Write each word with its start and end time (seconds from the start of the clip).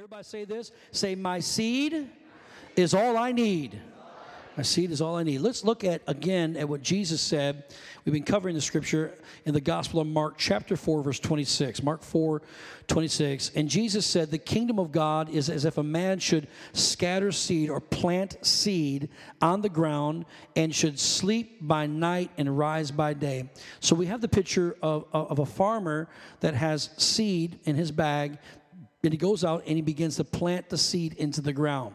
Everybody 0.00 0.24
say 0.24 0.46
this. 0.46 0.72
Say, 0.92 1.14
My 1.14 1.40
seed 1.40 2.08
is 2.74 2.94
all 2.94 3.18
I 3.18 3.32
need. 3.32 3.78
My 4.56 4.62
seed 4.62 4.92
is 4.92 5.02
all 5.02 5.16
I 5.16 5.24
need. 5.24 5.42
Let's 5.42 5.62
look 5.62 5.84
at 5.84 6.00
again 6.06 6.56
at 6.56 6.66
what 6.66 6.80
Jesus 6.80 7.20
said. 7.20 7.64
We've 8.04 8.12
been 8.14 8.22
covering 8.22 8.54
the 8.54 8.62
scripture 8.62 9.14
in 9.44 9.52
the 9.52 9.60
Gospel 9.60 10.00
of 10.00 10.06
Mark, 10.06 10.38
chapter 10.38 10.74
4, 10.74 11.02
verse 11.02 11.20
26. 11.20 11.82
Mark 11.82 12.02
4, 12.02 12.40
26. 12.88 13.52
And 13.54 13.68
Jesus 13.68 14.06
said, 14.06 14.30
The 14.30 14.38
kingdom 14.38 14.78
of 14.78 14.90
God 14.90 15.28
is 15.28 15.50
as 15.50 15.66
if 15.66 15.76
a 15.76 15.82
man 15.82 16.18
should 16.18 16.48
scatter 16.72 17.30
seed 17.30 17.68
or 17.68 17.78
plant 17.78 18.38
seed 18.40 19.10
on 19.42 19.60
the 19.60 19.68
ground 19.68 20.24
and 20.56 20.74
should 20.74 20.98
sleep 20.98 21.58
by 21.60 21.86
night 21.86 22.30
and 22.38 22.56
rise 22.56 22.90
by 22.90 23.12
day. 23.12 23.50
So 23.80 23.94
we 23.94 24.06
have 24.06 24.22
the 24.22 24.28
picture 24.28 24.76
of, 24.82 25.04
of 25.12 25.40
a 25.40 25.46
farmer 25.46 26.08
that 26.40 26.54
has 26.54 26.88
seed 26.96 27.60
in 27.64 27.76
his 27.76 27.92
bag 27.92 28.38
and 29.02 29.12
he 29.12 29.18
goes 29.18 29.44
out 29.44 29.62
and 29.66 29.76
he 29.76 29.82
begins 29.82 30.16
to 30.16 30.24
plant 30.24 30.68
the 30.68 30.78
seed 30.78 31.14
into 31.14 31.40
the 31.40 31.52
ground. 31.52 31.94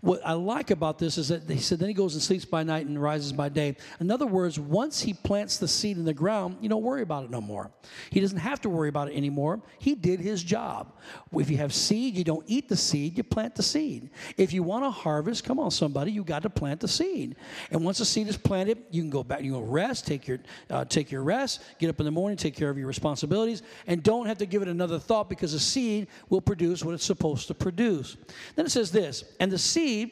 What 0.00 0.20
I 0.24 0.32
like 0.32 0.70
about 0.70 0.98
this 0.98 1.18
is 1.18 1.28
that 1.28 1.48
he 1.48 1.58
said, 1.58 1.80
then 1.80 1.88
he 1.88 1.94
goes 1.94 2.14
and 2.14 2.22
sleeps 2.22 2.44
by 2.44 2.62
night 2.62 2.86
and 2.86 3.00
rises 3.00 3.32
by 3.32 3.48
day. 3.48 3.76
In 3.98 4.10
other 4.10 4.26
words, 4.26 4.58
once 4.58 5.00
he 5.00 5.12
plants 5.12 5.58
the 5.58 5.66
seed 5.66 5.96
in 5.96 6.04
the 6.04 6.14
ground, 6.14 6.58
you 6.60 6.68
don't 6.68 6.82
worry 6.82 7.02
about 7.02 7.24
it 7.24 7.30
no 7.30 7.40
more. 7.40 7.70
He 8.10 8.20
doesn't 8.20 8.38
have 8.38 8.60
to 8.60 8.68
worry 8.68 8.88
about 8.88 9.08
it 9.08 9.16
anymore. 9.16 9.60
He 9.78 9.96
did 9.96 10.20
his 10.20 10.44
job. 10.44 10.92
If 11.32 11.50
you 11.50 11.56
have 11.56 11.74
seed, 11.74 12.16
you 12.16 12.22
don't 12.22 12.44
eat 12.46 12.68
the 12.68 12.76
seed, 12.76 13.16
you 13.16 13.24
plant 13.24 13.56
the 13.56 13.62
seed. 13.62 14.10
If 14.36 14.52
you 14.52 14.62
want 14.62 14.84
to 14.84 14.90
harvest, 14.90 15.42
come 15.42 15.58
on, 15.58 15.70
somebody, 15.72 16.12
you 16.12 16.22
got 16.22 16.42
to 16.42 16.50
plant 16.50 16.80
the 16.80 16.88
seed. 16.88 17.34
And 17.72 17.84
once 17.84 17.98
the 17.98 18.04
seed 18.04 18.28
is 18.28 18.36
planted, 18.36 18.78
you 18.90 19.02
can 19.02 19.10
go 19.10 19.24
back, 19.24 19.42
you 19.42 19.54
can 19.54 19.68
rest, 19.68 20.06
take 20.06 20.28
your, 20.28 20.38
uh, 20.70 20.84
take 20.84 21.10
your 21.10 21.24
rest, 21.24 21.60
get 21.78 21.90
up 21.90 21.98
in 21.98 22.04
the 22.04 22.12
morning, 22.12 22.36
take 22.36 22.54
care 22.54 22.70
of 22.70 22.78
your 22.78 22.86
responsibilities, 22.86 23.62
and 23.88 24.02
don't 24.02 24.26
have 24.26 24.38
to 24.38 24.46
give 24.46 24.62
it 24.62 24.68
another 24.68 24.98
thought 24.98 25.28
because 25.28 25.52
the 25.52 25.58
seed 25.58 26.06
will 26.28 26.40
produce 26.40 26.84
what 26.84 26.94
it's 26.94 27.04
supposed 27.04 27.48
to 27.48 27.54
produce. 27.54 28.16
Then 28.54 28.66
it 28.66 28.70
says 28.70 28.92
this, 28.92 29.24
and 29.40 29.50
the 29.50 29.58
seed 29.58 29.87
seed 29.88 30.10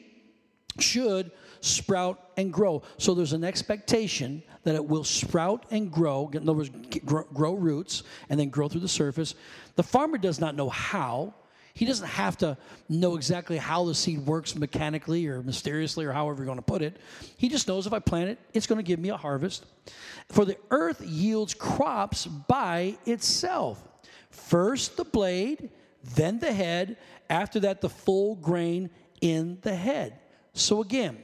should 0.79 1.31
sprout 1.61 2.31
and 2.37 2.53
grow. 2.53 2.83
So 2.99 3.15
there's 3.15 3.33
an 3.33 3.45
expectation 3.45 4.43
that 4.65 4.75
it 4.75 4.85
will 4.85 5.05
sprout 5.05 5.67
and 5.71 5.91
grow, 5.91 6.31
in 6.33 6.43
other 6.43 6.53
words, 6.53 6.71
grow, 7.05 7.25
grow 7.33 7.55
roots 7.55 8.03
and 8.29 8.39
then 8.39 8.51
grow 8.51 8.69
through 8.69 8.83
the 8.83 8.89
surface. 8.89 9.35
The 9.77 9.83
farmer 9.83 10.19
does 10.19 10.41
not 10.41 10.55
know 10.55 10.69
how. 10.69 11.35
He 11.73 11.85
doesn't 11.85 12.07
have 12.07 12.39
to 12.39 12.57
know 12.89 13.17
exactly 13.17 13.59
how 13.59 13.85
the 13.85 13.95
seed 13.95 14.21
works 14.21 14.57
mechanically 14.57 15.27
or 15.27 15.43
mysteriously 15.43 16.05
or 16.05 16.13
however 16.13 16.39
you're 16.39 16.47
going 16.47 16.59
to 16.59 16.63
put 16.63 16.83
it. 16.83 16.97
He 17.37 17.49
just 17.49 17.69
knows 17.69 17.87
if 17.87 17.93
I 17.93 17.99
plant 17.99 18.31
it, 18.31 18.39
it's 18.55 18.67
going 18.67 18.79
to 18.79 18.83
give 18.83 18.99
me 18.99 19.11
a 19.11 19.17
harvest. 19.17 19.67
For 20.29 20.45
the 20.45 20.57
earth 20.71 21.03
yields 21.03 21.53
crops 21.53 22.27
by 22.27 22.97
itself. 23.05 23.83
First 24.31 24.97
the 24.97 25.05
blade, 25.05 25.71
then 26.15 26.39
the 26.39 26.53
head, 26.53 26.97
after 27.29 27.61
that 27.61 27.81
the 27.81 27.89
full 27.89 28.37
grain 28.37 28.91
in 29.21 29.59
the 29.63 29.75
head. 29.75 30.19
So 30.53 30.81
again, 30.83 31.19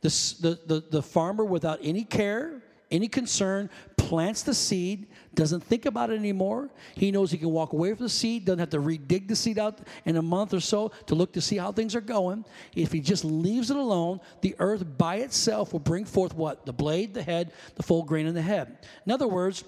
the, 0.00 0.08
the, 0.40 0.60
the, 0.66 0.84
the 0.90 1.02
farmer, 1.02 1.44
without 1.44 1.78
any 1.82 2.04
care, 2.04 2.62
any 2.90 3.08
concern, 3.08 3.70
plants 3.96 4.42
the 4.42 4.54
seed, 4.54 5.06
doesn't 5.34 5.62
think 5.62 5.86
about 5.86 6.10
it 6.10 6.18
anymore. 6.18 6.70
He 6.96 7.12
knows 7.12 7.30
he 7.30 7.38
can 7.38 7.50
walk 7.50 7.72
away 7.72 7.94
from 7.94 8.04
the 8.04 8.10
seed, 8.10 8.44
doesn't 8.44 8.58
have 8.58 8.70
to 8.70 8.78
redig 8.78 9.28
the 9.28 9.36
seed 9.36 9.58
out 9.58 9.78
in 10.04 10.16
a 10.16 10.22
month 10.22 10.52
or 10.52 10.60
so 10.60 10.90
to 11.06 11.14
look 11.14 11.32
to 11.34 11.40
see 11.40 11.56
how 11.56 11.70
things 11.70 11.94
are 11.94 12.00
going. 12.00 12.44
If 12.74 12.90
he 12.90 13.00
just 13.00 13.24
leaves 13.24 13.70
it 13.70 13.76
alone, 13.76 14.20
the 14.40 14.56
earth 14.58 14.84
by 14.98 15.16
itself 15.16 15.72
will 15.72 15.80
bring 15.80 16.04
forth 16.04 16.34
what? 16.34 16.66
The 16.66 16.72
blade, 16.72 17.14
the 17.14 17.22
head, 17.22 17.52
the 17.76 17.82
full 17.82 18.02
grain 18.02 18.26
in 18.26 18.34
the 18.34 18.42
head. 18.42 18.78
In 19.06 19.12
other 19.12 19.28
words, 19.28 19.62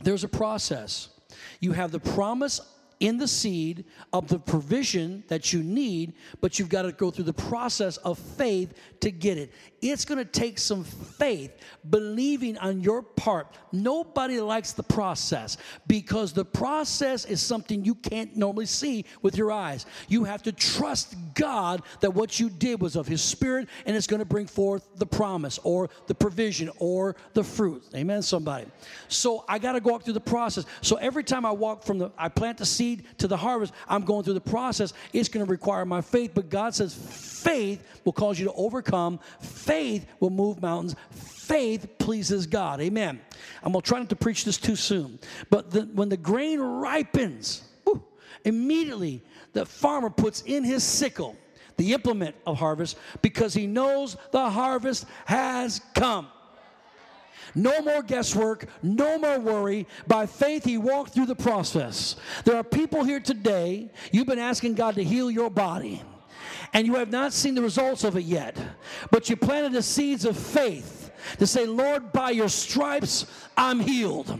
there's 0.00 0.22
a 0.22 0.28
process. 0.28 1.08
You 1.58 1.72
have 1.72 1.90
the 1.90 2.00
promise 2.00 2.60
in 3.04 3.18
the 3.18 3.28
seed 3.28 3.84
of 4.14 4.28
the 4.28 4.38
provision 4.38 5.22
that 5.28 5.52
you 5.52 5.62
need, 5.62 6.14
but 6.40 6.58
you've 6.58 6.70
got 6.70 6.82
to 6.82 6.92
go 6.92 7.10
through 7.10 7.24
the 7.24 7.34
process 7.34 7.98
of 7.98 8.18
faith 8.18 8.72
to 9.00 9.10
get 9.10 9.36
it. 9.36 9.52
It's 9.84 10.06
going 10.06 10.16
to 10.16 10.24
take 10.24 10.58
some 10.58 10.82
faith, 10.82 11.52
believing 11.90 12.56
on 12.56 12.80
your 12.80 13.02
part. 13.02 13.54
Nobody 13.70 14.40
likes 14.40 14.72
the 14.72 14.82
process 14.82 15.58
because 15.86 16.32
the 16.32 16.44
process 16.44 17.26
is 17.26 17.42
something 17.42 17.84
you 17.84 17.94
can't 17.94 18.34
normally 18.34 18.64
see 18.64 19.04
with 19.20 19.36
your 19.36 19.52
eyes. 19.52 19.84
You 20.08 20.24
have 20.24 20.42
to 20.44 20.52
trust 20.52 21.14
God 21.34 21.82
that 22.00 22.14
what 22.14 22.40
you 22.40 22.48
did 22.48 22.80
was 22.80 22.96
of 22.96 23.06
His 23.06 23.20
Spirit 23.20 23.68
and 23.84 23.94
it's 23.94 24.06
going 24.06 24.20
to 24.20 24.24
bring 24.24 24.46
forth 24.46 24.88
the 24.96 25.04
promise 25.04 25.58
or 25.64 25.90
the 26.06 26.14
provision 26.14 26.70
or 26.78 27.14
the 27.34 27.44
fruit. 27.44 27.84
Amen, 27.94 28.22
somebody. 28.22 28.64
So 29.08 29.44
I 29.46 29.58
got 29.58 29.72
to 29.72 29.80
go 29.80 29.94
up 29.94 30.02
through 30.02 30.14
the 30.14 30.20
process. 30.20 30.64
So 30.80 30.96
every 30.96 31.24
time 31.24 31.44
I 31.44 31.50
walk 31.50 31.84
from 31.84 31.98
the, 31.98 32.10
I 32.16 32.30
plant 32.30 32.56
the 32.56 32.64
seed 32.64 33.04
to 33.18 33.28
the 33.28 33.36
harvest, 33.36 33.74
I'm 33.86 34.06
going 34.06 34.24
through 34.24 34.32
the 34.32 34.40
process. 34.40 34.94
It's 35.12 35.28
going 35.28 35.44
to 35.44 35.50
require 35.50 35.84
my 35.84 36.00
faith, 36.00 36.30
but 36.32 36.48
God 36.48 36.74
says 36.74 36.94
faith 36.94 37.86
will 38.06 38.14
cause 38.14 38.38
you 38.38 38.46
to 38.46 38.52
overcome. 38.54 39.20
Faith 39.40 39.73
faith 39.74 40.06
will 40.20 40.30
move 40.30 40.62
mountains. 40.62 40.94
Faith 41.10 41.98
pleases 41.98 42.46
God. 42.46 42.80
Amen. 42.80 43.20
I'm 43.62 43.72
going 43.72 43.82
to 43.82 43.88
try 43.88 43.98
not 43.98 44.08
to 44.10 44.16
preach 44.16 44.44
this 44.44 44.56
too 44.56 44.76
soon. 44.76 45.18
But 45.50 45.70
the, 45.70 45.82
when 45.82 46.08
the 46.08 46.16
grain 46.16 46.60
ripens, 46.60 47.64
immediately 48.44 49.22
the 49.52 49.66
farmer 49.66 50.10
puts 50.10 50.42
in 50.42 50.62
his 50.62 50.84
sickle, 50.84 51.36
the 51.76 51.92
implement 51.92 52.36
of 52.46 52.56
harvest, 52.56 52.96
because 53.20 53.52
he 53.52 53.66
knows 53.66 54.16
the 54.30 54.48
harvest 54.48 55.06
has 55.24 55.80
come. 55.94 56.28
No 57.56 57.82
more 57.82 58.02
guesswork, 58.02 58.66
no 58.82 59.18
more 59.18 59.38
worry. 59.38 59.86
By 60.06 60.26
faith, 60.26 60.64
he 60.64 60.78
walked 60.78 61.14
through 61.14 61.26
the 61.26 61.36
process. 61.36 62.16
There 62.44 62.56
are 62.56 62.64
people 62.64 63.04
here 63.04 63.20
today, 63.20 63.90
you've 64.12 64.26
been 64.26 64.38
asking 64.38 64.74
God 64.74 64.94
to 64.94 65.04
heal 65.04 65.30
your 65.30 65.50
body 65.50 66.02
and 66.74 66.86
you 66.86 66.96
have 66.96 67.10
not 67.10 67.32
seen 67.32 67.54
the 67.54 67.62
results 67.62 68.04
of 68.04 68.16
it 68.16 68.24
yet, 68.24 68.56
but 69.10 69.30
you 69.30 69.36
planted 69.36 69.72
the 69.72 69.82
seeds 69.82 70.24
of 70.24 70.36
faith 70.36 71.03
to 71.38 71.46
say, 71.46 71.66
Lord, 71.66 72.12
by 72.12 72.30
your 72.30 72.48
stripes, 72.48 73.26
I'm 73.56 73.80
healed. 73.80 74.38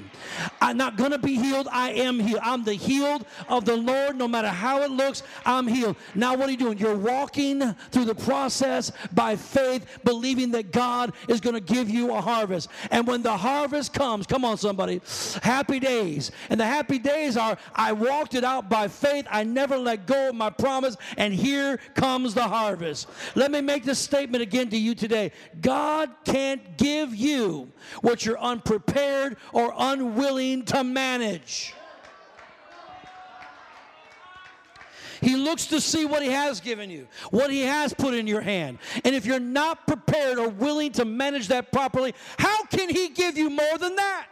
I'm 0.61 0.77
not 0.77 0.97
going 0.97 1.13
to 1.13 1.19
be 1.19 1.37
healed. 1.37 1.69
I 1.71 1.91
am 1.93 2.19
healed. 2.19 2.41
I'm 2.43 2.65
the 2.65 2.75
healed 2.75 3.27
of 3.49 3.65
the 3.65 3.77
Lord. 3.77 4.17
No 4.17 4.27
matter 4.27 4.49
how 4.49 4.83
it 4.83 4.91
looks, 4.91 5.23
I'm 5.45 5.67
healed. 5.67 5.97
Now, 6.15 6.37
what 6.37 6.49
are 6.49 6.51
you 6.51 6.57
doing? 6.57 6.79
You're 6.79 6.97
walking 6.97 7.75
through 7.91 8.07
the 8.07 8.15
process 8.15 8.91
by 9.13 9.37
faith, 9.37 9.87
believing 10.05 10.51
that 10.53 10.73
God 10.73 11.13
is 11.29 11.41
going 11.41 11.55
to 11.55 11.61
give 11.61 11.89
you 11.89 12.13
a 12.13 12.21
harvest. 12.21 12.69
And 12.91 13.07
when 13.07 13.23
the 13.23 13.37
harvest 13.37 13.93
comes, 13.93 14.27
come 14.27 14.45
on, 14.45 14.57
somebody, 14.59 15.01
happy 15.43 15.79
days. 15.79 16.33
And 16.51 16.59
the 16.59 16.67
happy 16.67 16.99
days 16.99 17.37
are 17.37 17.57
I 17.75 17.93
walked 17.93 18.35
it 18.35 18.45
out 18.45 18.69
by 18.69 18.89
faith. 18.89 19.27
I 19.31 19.45
never 19.45 19.77
let 19.77 20.07
go 20.07 20.31
of 20.31 20.35
my 20.35 20.51
promise. 20.51 20.97
And 21.17 21.33
here 21.33 21.79
comes 21.95 22.35
the 22.35 22.49
harvest. 22.49 23.09
Let 23.35 23.51
me 23.51 23.61
make 23.61 23.85
this 23.85 23.99
statement 23.99 24.43
again 24.43 24.69
to 24.71 24.77
you 24.77 24.95
today 24.95 25.33
God 25.61 26.11
can't 26.25 26.74
give 26.77 27.15
you 27.15 27.73
what 28.01 28.25
you're 28.25 28.39
unprepared 28.39 29.37
or 29.53 29.73
unwilling 29.77 30.65
to 30.67 30.85
manage. 30.85 31.75
He 35.21 35.37
looks 35.37 35.67
to 35.67 35.81
see 35.81 36.05
what 36.05 36.23
He 36.23 36.29
has 36.29 36.61
given 36.61 36.91
you, 36.91 37.09
what 37.31 37.51
He 37.51 37.63
has 37.63 37.95
put 37.95 38.15
in 38.15 38.27
your 38.27 38.43
hand. 38.43 38.79
And 39.05 39.15
if 39.15 39.25
you're 39.25 39.41
not 39.41 39.87
prepared 39.87 40.39
or 40.39 40.49
willing 40.49 40.93
to 40.93 41.05
manage 41.05 41.49
that 41.49 41.73
properly, 41.73 42.15
how 42.39 42.65
can 42.65 42.91
He 42.91 43.09
give 43.09 43.39
you 43.39 43.49
more 43.49 43.79
than 43.79 43.97
that? 43.97 44.27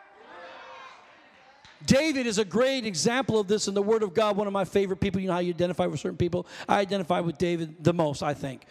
David 1.87 2.27
is 2.27 2.39
a 2.39 2.45
great 2.45 2.87
example 2.87 3.39
of 3.39 3.49
this 3.49 3.69
in 3.69 3.75
the 3.75 3.83
Word 3.83 4.03
of 4.03 4.15
God, 4.15 4.37
one 4.37 4.47
of 4.47 4.53
my 4.53 4.65
favorite 4.65 4.99
people. 4.99 5.21
You 5.21 5.29
know 5.29 5.35
how 5.35 5.41
you 5.41 5.51
identify 5.51 5.87
with 5.87 6.01
certain 6.01 6.17
people? 6.17 6.47
I 6.69 6.81
identify 6.81 7.21
with 7.21 7.39
David 7.39 7.83
the 7.83 7.93
most, 7.93 8.23
I 8.23 8.35
think. 8.35 8.65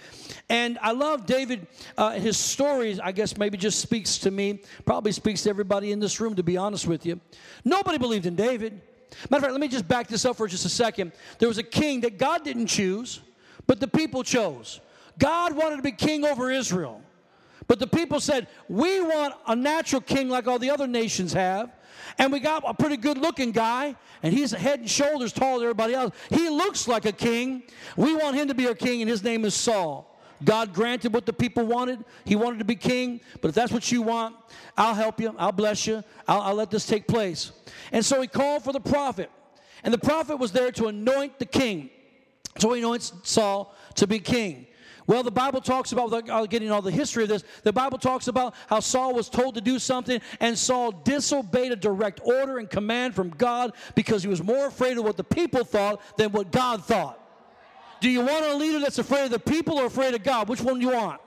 And 0.50 0.78
I 0.82 0.92
love 0.92 1.26
David. 1.26 1.68
Uh, 1.98 2.12
his 2.12 2.38
stories, 2.38 3.00
I 3.00 3.12
guess, 3.12 3.38
maybe 3.38 3.58
just 3.58 3.80
speaks 3.80 4.18
to 4.20 4.32
me, 4.32 4.62
probably 4.86 5.12
speaks 5.12 5.44
to 5.44 5.50
everybody 5.50 5.92
in 5.92 6.00
this 6.00 6.20
room, 6.20 6.36
to 6.36 6.44
be 6.44 6.58
honest 6.58 6.88
with 6.88 7.06
you. 7.06 7.20
Nobody 7.66 7.98
believed 7.98 8.26
in 8.26 8.36
David. 8.36 8.82
Matter 9.30 9.38
of 9.38 9.42
fact, 9.42 9.52
let 9.52 9.62
me 9.62 9.68
just 9.68 9.88
back 9.88 10.08
this 10.08 10.26
up 10.26 10.38
for 10.38 10.48
just 10.48 10.66
a 10.66 10.70
second. 10.70 11.12
There 11.40 11.48
was 11.48 11.58
a 11.58 11.64
king 11.64 12.02
that 12.02 12.18
God 12.18 12.44
didn't 12.44 12.68
choose, 12.68 13.22
but 13.68 13.80
the 13.80 13.88
people 13.88 14.24
chose. 14.24 14.80
God 15.18 15.56
wanted 15.56 15.78
to 15.78 15.82
be 15.82 15.92
king 15.92 16.26
over 16.26 16.50
Israel. 16.50 17.02
But 17.68 17.80
the 17.80 17.88
people 17.88 18.20
said, 18.20 18.48
We 18.68 19.02
want 19.02 19.36
a 19.48 19.56
natural 19.56 20.02
king 20.02 20.30
like 20.30 20.48
all 20.48 20.60
the 20.60 20.70
other 20.70 20.88
nations 20.88 21.34
have. 21.34 21.72
And 22.18 22.32
we 22.32 22.40
got 22.40 22.64
a 22.66 22.74
pretty 22.74 22.98
good 22.98 23.18
looking 23.18 23.52
guy, 23.52 23.96
and 24.24 24.34
he's 24.34 24.52
head 24.52 24.80
and 24.80 24.90
shoulders 24.90 25.34
taller 25.34 25.60
than 25.60 25.64
everybody 25.64 25.94
else. 25.94 26.14
He 26.30 26.50
looks 26.50 26.88
like 26.88 27.06
a 27.06 27.12
king. 27.12 27.64
We 27.96 28.16
want 28.16 28.36
him 28.36 28.48
to 28.48 28.54
be 28.54 28.68
our 28.68 28.76
king, 28.76 29.02
and 29.02 29.10
his 29.10 29.24
name 29.24 29.46
is 29.46 29.54
Saul. 29.54 30.08
God 30.44 30.74
granted 30.74 31.14
what 31.14 31.26
the 31.26 31.34
people 31.34 31.66
wanted. 31.66 32.04
He 32.26 32.36
wanted 32.36 32.60
to 32.60 32.66
be 32.66 32.76
king, 32.76 33.22
but 33.42 33.50
if 33.50 33.56
that's 33.56 33.72
what 33.72 33.92
you 33.92 34.02
want, 34.02 34.36
I'll 34.78 34.96
help 34.96 35.20
you. 35.20 35.36
I'll 35.38 35.52
bless 35.52 35.86
you. 35.86 36.04
I'll, 36.28 36.42
I'll 36.42 36.56
let 36.56 36.72
this 36.72 36.86
take 36.88 37.08
place. 37.08 37.52
And 37.92 38.04
so 38.04 38.22
he 38.22 38.28
called 38.28 38.64
for 38.64 38.74
the 38.74 38.80
prophet. 38.80 39.30
And 39.84 39.94
the 39.94 40.00
prophet 40.00 40.38
was 40.38 40.52
there 40.52 40.72
to 40.74 40.88
anoint 40.88 41.40
the 41.40 41.46
king. 41.46 41.90
So 42.58 42.74
he 42.74 42.82
anoints 42.82 43.14
Saul 43.24 43.76
to 43.96 44.08
be 44.08 44.20
king. 44.20 44.68
Well, 45.12 45.24
the 45.24 45.30
Bible 45.30 45.60
talks 45.60 45.92
about, 45.92 46.06
without 46.06 46.30
uh, 46.30 46.46
getting 46.46 46.72
all 46.72 46.82
the 46.82 46.90
history 46.90 47.24
of 47.24 47.28
this, 47.28 47.44
the 47.64 47.74
Bible 47.74 47.98
talks 47.98 48.30
about 48.30 48.56
how 48.68 48.80
Saul 48.80 49.14
was 49.14 49.28
told 49.28 49.56
to 49.56 49.62
do 49.62 49.78
something 49.78 50.22
and 50.40 50.58
Saul 50.58 50.94
disobeyed 50.94 51.74
a 51.74 51.76
direct 51.76 52.22
order 52.24 52.60
and 52.60 52.70
command 52.70 53.14
from 53.14 53.32
God 53.32 53.74
because 53.94 54.24
he 54.24 54.30
was 54.30 54.42
more 54.42 54.68
afraid 54.68 54.98
of 54.98 55.04
what 55.04 55.18
the 55.18 55.24
people 55.26 55.66
thought 55.66 56.00
than 56.16 56.32
what 56.32 56.50
God 56.50 56.86
thought. 56.86 57.20
Do 58.00 58.10
you 58.10 58.22
want 58.22 58.46
a 58.46 58.56
leader 58.56 58.80
that's 58.80 59.00
afraid 59.00 59.26
of 59.26 59.32
the 59.32 59.40
people 59.40 59.80
or 59.80 59.88
afraid 59.88 60.14
of 60.14 60.24
God? 60.24 60.48
Which 60.48 60.62
one 60.62 60.80
do 60.80 60.86
you 60.86 60.94
want? 60.94 61.20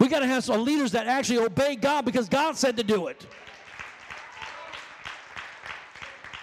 We 0.00 0.08
got 0.08 0.18
to 0.18 0.26
have 0.26 0.42
some 0.42 0.64
leaders 0.64 0.90
that 0.90 1.06
actually 1.06 1.38
obey 1.38 1.76
God 1.76 2.04
because 2.04 2.28
God 2.28 2.56
said 2.56 2.76
to 2.76 2.82
do 2.82 3.06
it. 3.06 3.24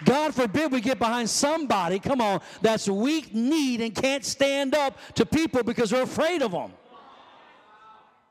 God 0.06 0.34
forbid 0.34 0.72
we 0.72 0.82
get 0.82 1.00
behind 1.00 1.30
somebody, 1.30 2.00
come 2.00 2.22
on, 2.22 2.42
that's 2.62 2.88
weak, 2.88 3.34
need, 3.34 3.82
and 3.82 3.94
can't 3.94 4.26
stand 4.26 4.76
up 4.76 4.98
to 5.16 5.26
people 5.26 5.64
because 5.64 5.90
they're 5.90 6.04
afraid 6.04 6.42
of 6.42 6.52
them. 6.52 6.72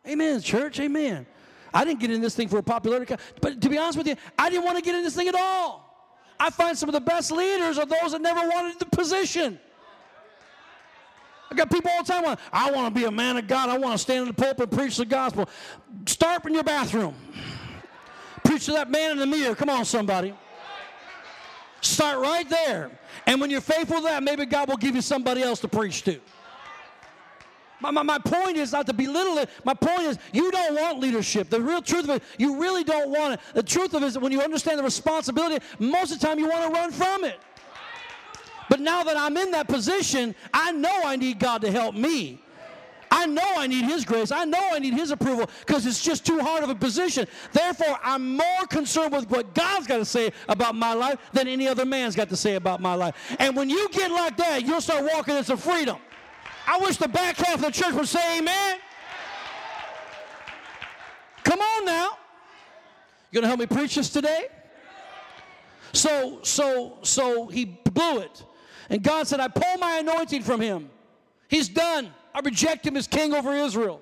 Amen, 0.06 0.40
church, 0.40 0.80
amen. 0.80 1.26
I 1.72 1.84
didn't 1.84 2.00
get 2.00 2.10
in 2.10 2.20
this 2.20 2.34
thing 2.34 2.48
for 2.48 2.58
a 2.58 2.62
popularity, 2.62 3.14
but 3.40 3.60
to 3.60 3.68
be 3.68 3.78
honest 3.78 3.96
with 3.96 4.06
you, 4.06 4.16
I 4.38 4.50
didn't 4.50 4.64
want 4.64 4.76
to 4.78 4.82
get 4.82 4.94
in 4.94 5.02
this 5.02 5.14
thing 5.14 5.28
at 5.28 5.34
all. 5.34 5.88
I 6.38 6.50
find 6.50 6.76
some 6.76 6.88
of 6.88 6.92
the 6.92 7.00
best 7.00 7.30
leaders 7.30 7.78
are 7.78 7.86
those 7.86 8.12
that 8.12 8.20
never 8.20 8.40
wanted 8.40 8.78
the 8.78 8.86
position. 8.86 9.58
I 11.50 11.54
got 11.54 11.70
people 11.70 11.90
all 11.90 12.02
the 12.02 12.12
time. 12.12 12.36
I 12.52 12.70
want 12.70 12.92
to 12.92 13.00
be 13.00 13.06
a 13.06 13.10
man 13.10 13.36
of 13.36 13.46
God. 13.46 13.68
I 13.68 13.78
want 13.78 13.92
to 13.92 13.98
stand 13.98 14.22
in 14.22 14.28
the 14.28 14.34
pulpit 14.34 14.70
and 14.70 14.78
preach 14.78 14.96
the 14.96 15.04
gospel. 15.04 15.48
Start 16.06 16.44
in 16.46 16.54
your 16.54 16.64
bathroom. 16.64 17.14
Preach 18.42 18.64
to 18.66 18.72
that 18.72 18.90
man 18.90 19.12
in 19.12 19.18
the 19.18 19.26
mirror. 19.26 19.54
Come 19.54 19.68
on, 19.68 19.84
somebody. 19.84 20.34
Start 21.82 22.20
right 22.20 22.48
there. 22.48 22.90
And 23.26 23.40
when 23.40 23.50
you're 23.50 23.60
faithful 23.60 23.98
to 23.98 24.04
that, 24.04 24.22
maybe 24.22 24.46
God 24.46 24.68
will 24.68 24.76
give 24.76 24.94
you 24.94 25.02
somebody 25.02 25.42
else 25.42 25.60
to 25.60 25.68
preach 25.68 26.02
to. 26.04 26.20
My, 27.80 27.90
my, 27.90 28.04
my, 28.04 28.18
point 28.18 28.56
is 28.56 28.70
not 28.70 28.86
to 28.86 28.92
belittle 28.92 29.38
it. 29.38 29.50
My 29.64 29.74
point 29.74 30.02
is 30.02 30.18
you 30.32 30.52
don't 30.52 30.76
want 30.76 31.00
leadership. 31.00 31.50
The 31.50 31.60
real 31.60 31.82
truth 31.82 32.04
of 32.04 32.10
it, 32.10 32.22
you 32.38 32.60
really 32.60 32.84
don't 32.84 33.10
want 33.10 33.34
it. 33.34 33.40
The 33.54 33.62
truth 33.64 33.94
of 33.94 34.04
it 34.04 34.06
is 34.06 34.18
when 34.18 34.30
you 34.30 34.40
understand 34.40 34.78
the 34.78 34.84
responsibility, 34.84 35.64
most 35.80 36.12
of 36.12 36.20
the 36.20 36.26
time 36.26 36.38
you 36.38 36.48
want 36.48 36.72
to 36.72 36.80
run 36.80 36.92
from 36.92 37.24
it. 37.24 37.40
But 38.70 38.78
now 38.78 39.02
that 39.02 39.16
I'm 39.16 39.36
in 39.36 39.50
that 39.50 39.66
position, 39.66 40.36
I 40.54 40.70
know 40.70 41.02
I 41.04 41.16
need 41.16 41.40
God 41.40 41.62
to 41.62 41.72
help 41.72 41.96
me. 41.96 42.40
I 43.14 43.26
know 43.26 43.52
I 43.58 43.66
need 43.66 43.84
His 43.84 44.06
grace. 44.06 44.32
I 44.32 44.46
know 44.46 44.70
I 44.72 44.78
need 44.78 44.94
His 44.94 45.10
approval 45.10 45.50
because 45.60 45.84
it's 45.84 46.02
just 46.02 46.24
too 46.24 46.40
hard 46.40 46.64
of 46.64 46.70
a 46.70 46.74
position. 46.74 47.28
Therefore, 47.52 47.98
I'm 48.02 48.36
more 48.36 48.66
concerned 48.70 49.12
with 49.12 49.28
what 49.28 49.54
God's 49.54 49.86
got 49.86 49.98
to 49.98 50.06
say 50.06 50.32
about 50.48 50.74
my 50.74 50.94
life 50.94 51.18
than 51.34 51.46
any 51.46 51.68
other 51.68 51.84
man's 51.84 52.16
got 52.16 52.30
to 52.30 52.36
say 52.36 52.54
about 52.54 52.80
my 52.80 52.94
life. 52.94 53.14
And 53.38 53.54
when 53.54 53.68
you 53.68 53.86
get 53.90 54.10
like 54.10 54.38
that, 54.38 54.64
you'll 54.64 54.80
start 54.80 55.04
walking 55.12 55.36
in 55.36 55.44
some 55.44 55.58
freedom. 55.58 55.98
I 56.66 56.78
wish 56.78 56.96
the 56.96 57.06
back 57.06 57.36
half 57.36 57.56
of 57.56 57.60
the 57.60 57.70
church 57.70 57.92
would 57.92 58.08
say 58.08 58.38
amen. 58.38 58.78
Come 61.44 61.60
on 61.60 61.84
now. 61.84 62.16
You 63.30 63.40
gonna 63.40 63.48
help 63.48 63.60
me 63.60 63.66
preach 63.66 63.94
this 63.94 64.08
today? 64.08 64.46
So, 65.92 66.38
so, 66.42 66.96
so 67.02 67.46
he 67.48 67.66
blew 67.66 68.20
it. 68.20 68.42
And 68.88 69.02
God 69.02 69.26
said, 69.26 69.38
I 69.38 69.48
pull 69.48 69.76
my 69.78 69.98
anointing 69.98 70.44
from 70.44 70.62
him. 70.62 70.88
He's 71.48 71.68
done. 71.68 72.14
I 72.34 72.40
reject 72.40 72.86
him 72.86 72.96
as 72.96 73.06
king 73.06 73.34
over 73.34 73.54
Israel. 73.54 74.00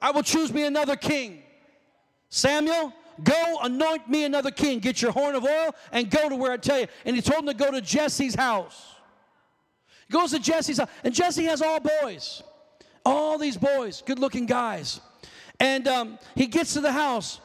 I 0.00 0.10
will 0.10 0.22
choose 0.22 0.52
me 0.52 0.64
another 0.64 0.96
king. 0.96 1.42
Samuel, 2.30 2.92
go 3.22 3.58
anoint 3.62 4.08
me 4.08 4.24
another 4.24 4.50
king. 4.50 4.78
Get 4.78 5.02
your 5.02 5.12
horn 5.12 5.34
of 5.34 5.44
oil 5.44 5.74
and 5.92 6.10
go 6.10 6.28
to 6.28 6.36
where 6.36 6.52
I 6.52 6.56
tell 6.56 6.80
you. 6.80 6.86
And 7.04 7.14
he 7.14 7.22
told 7.22 7.40
him 7.40 7.46
to 7.46 7.54
go 7.54 7.70
to 7.70 7.80
Jesse's 7.80 8.34
house. 8.34 8.94
He 10.08 10.12
goes 10.12 10.30
to 10.30 10.38
Jesse's 10.38 10.78
house, 10.78 10.88
and 11.04 11.14
Jesse 11.14 11.44
has 11.44 11.62
all 11.62 11.80
boys. 11.80 12.42
All 13.04 13.38
these 13.38 13.56
boys, 13.56 14.02
good 14.04 14.18
looking 14.18 14.46
guys. 14.46 15.00
And 15.58 15.86
um, 15.88 16.18
he 16.34 16.46
gets 16.46 16.74
to 16.74 16.80
the 16.80 16.92
house. 16.92 17.40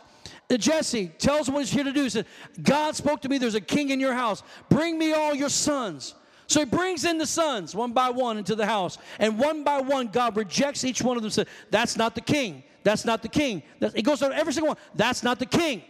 Jesse 0.50 1.08
tells 1.18 1.48
him 1.48 1.56
what 1.56 1.62
he's 1.62 1.72
here 1.72 1.84
to 1.84 1.92
do. 1.92 2.04
He 2.04 2.10
said, 2.10 2.26
God 2.62 2.96
spoke 2.96 3.22
to 3.24 3.30
me, 3.30 3.38
there's 3.38 3.56
a 3.56 3.62
king 3.62 3.90
in 3.90 4.00
your 4.00 4.14
house. 4.14 4.44
Bring 4.70 4.98
me 4.98 5.14
all 5.14 5.34
your 5.34 5.50
sons. 5.50 6.14
So 6.48 6.60
he 6.60 6.66
brings 6.66 7.06
in 7.06 7.18
the 7.18 7.26
sons 7.26 7.74
one 7.74 7.92
by 7.92 8.10
one 8.10 8.38
into 8.38 8.56
the 8.56 8.66
house. 8.66 8.98
And 9.20 9.40
one 9.40 9.64
by 9.64 9.82
one, 9.82 10.08
God 10.08 10.38
rejects 10.38 10.84
each 10.84 11.02
one 11.02 11.18
of 11.18 11.24
them. 11.24 11.32
Says, 11.32 11.48
That's 11.72 11.98
not 11.98 12.16
the 12.16 12.22
king. 12.22 12.64
That's 12.84 13.06
not 13.06 13.22
the 13.22 13.30
king. 13.30 13.64
He 13.96 14.02
goes 14.02 14.20
to 14.20 14.28
every 14.28 14.54
single 14.54 14.70
one. 14.70 14.78
That's 14.94 15.24
not 15.24 15.40
the 15.40 15.46
king. 15.46 15.82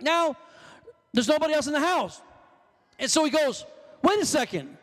Now, 0.00 0.36
there's 1.12 1.28
nobody 1.28 1.54
else 1.54 1.68
in 1.68 1.72
the 1.72 1.80
house. 1.80 2.20
And 2.98 3.10
so 3.10 3.24
he 3.24 3.30
goes, 3.30 3.64
Wait 4.02 4.18
a 4.20 4.26
second. 4.26 4.76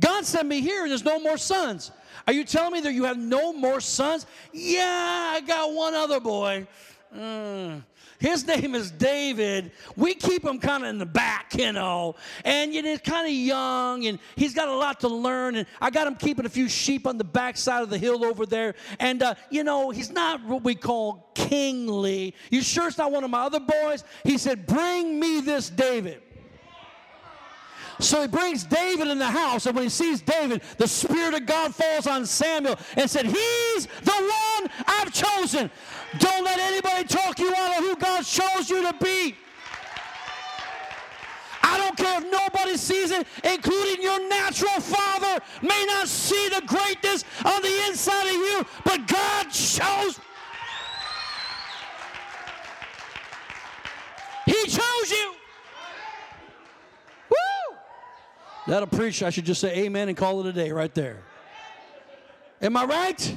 God 0.00 0.24
sent 0.24 0.48
me 0.48 0.60
here 0.60 0.82
and 0.82 0.90
there's 0.90 1.04
no 1.04 1.20
more 1.20 1.36
sons. 1.36 1.92
Are 2.26 2.32
you 2.32 2.44
telling 2.44 2.72
me 2.72 2.80
that 2.80 2.92
you 2.92 3.04
have 3.04 3.18
no 3.18 3.52
more 3.52 3.80
sons? 3.80 4.26
Yeah, 4.52 5.32
I 5.34 5.40
got 5.40 5.72
one 5.72 5.94
other 5.94 6.20
boy. 6.20 6.66
Mm. 7.14 7.82
His 8.22 8.46
name 8.46 8.76
is 8.76 8.92
David. 8.92 9.72
We 9.96 10.14
keep 10.14 10.44
him 10.44 10.60
kind 10.60 10.84
of 10.84 10.90
in 10.90 10.98
the 10.98 11.04
back, 11.04 11.56
you 11.58 11.72
know, 11.72 12.14
and 12.44 12.72
you 12.72 12.80
know, 12.80 12.90
he's 12.90 13.00
kind 13.00 13.26
of 13.26 13.32
young 13.32 14.06
and 14.06 14.20
he's 14.36 14.54
got 14.54 14.68
a 14.68 14.74
lot 14.74 15.00
to 15.00 15.08
learn. 15.08 15.56
And 15.56 15.66
I 15.80 15.90
got 15.90 16.06
him 16.06 16.14
keeping 16.14 16.46
a 16.46 16.48
few 16.48 16.68
sheep 16.68 17.04
on 17.04 17.18
the 17.18 17.24
back 17.24 17.56
side 17.56 17.82
of 17.82 17.90
the 17.90 17.98
hill 17.98 18.24
over 18.24 18.46
there. 18.46 18.76
And, 19.00 19.24
uh, 19.24 19.34
you 19.50 19.64
know, 19.64 19.90
he's 19.90 20.12
not 20.12 20.40
what 20.44 20.62
we 20.62 20.76
call 20.76 21.32
kingly. 21.34 22.36
You 22.48 22.62
sure 22.62 22.86
it's 22.86 22.96
not 22.96 23.10
one 23.10 23.24
of 23.24 23.30
my 23.30 23.42
other 23.42 23.58
boys? 23.58 24.04
He 24.22 24.38
said, 24.38 24.68
Bring 24.68 25.18
me 25.18 25.40
this 25.40 25.68
David. 25.68 26.22
So 28.00 28.22
he 28.22 28.28
brings 28.28 28.64
David 28.64 29.08
in 29.08 29.18
the 29.18 29.30
house, 29.30 29.66
and 29.66 29.74
when 29.74 29.84
he 29.84 29.90
sees 29.90 30.20
David, 30.20 30.62
the 30.78 30.88
Spirit 30.88 31.34
of 31.34 31.46
God 31.46 31.74
falls 31.74 32.06
on 32.06 32.26
Samuel 32.26 32.78
and 32.96 33.08
said, 33.08 33.26
He's 33.26 33.86
the 34.02 34.12
one 34.12 34.70
I've 34.86 35.12
chosen. 35.12 35.70
Don't 36.18 36.44
let 36.44 36.58
anybody 36.58 37.04
talk 37.04 37.38
you 37.38 37.54
out 37.54 37.78
of 37.78 37.84
who 37.84 37.96
God 37.96 38.24
chose 38.24 38.68
you 38.68 38.82
to 38.82 38.94
be. 39.02 39.36
I 41.62 41.78
don't 41.78 41.96
care 41.96 42.20
if 42.20 42.30
nobody 42.30 42.76
sees 42.76 43.12
it, 43.12 43.26
including 43.44 44.02
your 44.02 44.28
natural 44.28 44.80
father 44.80 45.42
may 45.62 45.84
not 45.86 46.08
see 46.08 46.48
the 46.48 46.62
greatness 46.66 47.24
on 47.44 47.62
the 47.62 47.86
inside 47.88 48.26
of 48.26 48.32
you, 48.32 48.66
but 48.84 49.06
God 49.06 49.44
chose. 49.50 50.20
He 54.44 54.66
chose 54.66 55.10
you. 55.10 55.34
That'll 58.66 58.86
preach. 58.86 59.22
I 59.22 59.30
should 59.30 59.44
just 59.44 59.60
say 59.60 59.84
amen 59.84 60.08
and 60.08 60.16
call 60.16 60.40
it 60.40 60.46
a 60.46 60.52
day 60.52 60.70
right 60.70 60.94
there. 60.94 61.18
Am 62.60 62.76
I 62.76 62.84
right? 62.84 63.36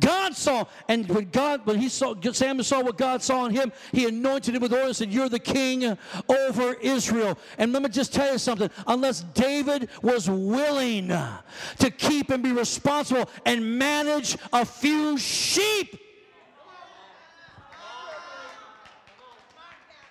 God 0.00 0.34
saw, 0.34 0.64
and 0.88 1.08
when 1.08 1.30
God, 1.30 1.64
when 1.64 1.78
he 1.78 1.88
saw, 1.88 2.14
Samuel 2.32 2.64
saw 2.64 2.82
what 2.82 2.98
God 2.98 3.22
saw 3.22 3.46
in 3.46 3.52
him, 3.52 3.72
he 3.92 4.06
anointed 4.06 4.54
him 4.54 4.60
with 4.60 4.72
oil 4.72 4.86
and 4.86 4.96
said, 4.96 5.12
You're 5.12 5.28
the 5.28 5.38
king 5.38 5.96
over 6.28 6.74
Israel. 6.74 7.38
And 7.58 7.72
let 7.72 7.82
me 7.82 7.88
just 7.88 8.12
tell 8.12 8.32
you 8.32 8.38
something 8.38 8.70
unless 8.86 9.20
David 9.22 9.88
was 10.02 10.28
willing 10.28 11.08
to 11.08 11.90
keep 11.96 12.30
and 12.30 12.42
be 12.42 12.52
responsible 12.52 13.30
and 13.44 13.78
manage 13.78 14.36
a 14.52 14.64
few 14.64 15.16
sheep, 15.16 16.00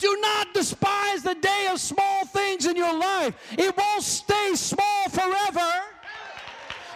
Do 0.03 0.17
not 0.19 0.53
despise 0.53 1.23
the 1.23 1.35
day 1.35 1.69
of 1.71 1.79
small 1.79 2.25
things 2.25 2.65
in 2.65 2.75
your 2.75 2.93
life. 2.93 3.33
It 3.57 3.73
won't 3.77 4.03
stay 4.03 4.51
small 4.53 5.07
forever. 5.07 5.71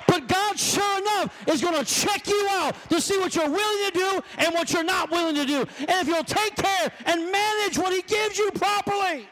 But 0.10 0.28
God, 0.28 0.60
sure 0.60 1.00
enough, 1.00 1.34
is 1.48 1.62
going 1.62 1.76
to 1.76 1.86
check 1.86 2.28
you 2.28 2.48
out 2.52 2.76
to 2.90 3.00
see 3.00 3.18
what 3.18 3.34
you're 3.34 3.50
willing 3.50 3.92
to 3.92 3.92
do 3.94 4.22
and 4.40 4.54
what 4.54 4.74
you're 4.74 4.84
not 4.84 5.10
willing 5.10 5.36
to 5.36 5.46
do. 5.46 5.60
And 5.80 5.90
if 5.90 6.08
you'll 6.10 6.26
take 6.26 6.58
care 6.58 6.92
and 7.06 7.32
manage 7.32 7.78
what 7.78 7.94
He 7.94 8.02
gives 8.02 8.38
you 8.38 8.52
properly. 8.52 9.30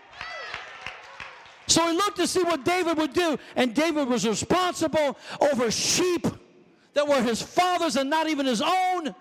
So 1.67 1.85
he 1.89 1.97
looked 1.97 2.15
to 2.17 2.27
see 2.27 2.43
what 2.43 2.63
David 2.63 2.97
would 2.97 3.11
do, 3.11 3.37
and 3.57 3.73
David 3.73 4.07
was 4.07 4.25
responsible 4.25 5.17
over 5.41 5.69
sheep 5.69 6.25
that 6.93 7.05
were 7.05 7.21
his 7.21 7.41
father's 7.41 7.97
and 7.97 8.09
not 8.09 8.29
even 8.29 8.45
his 8.45 8.61
own. 8.61 9.13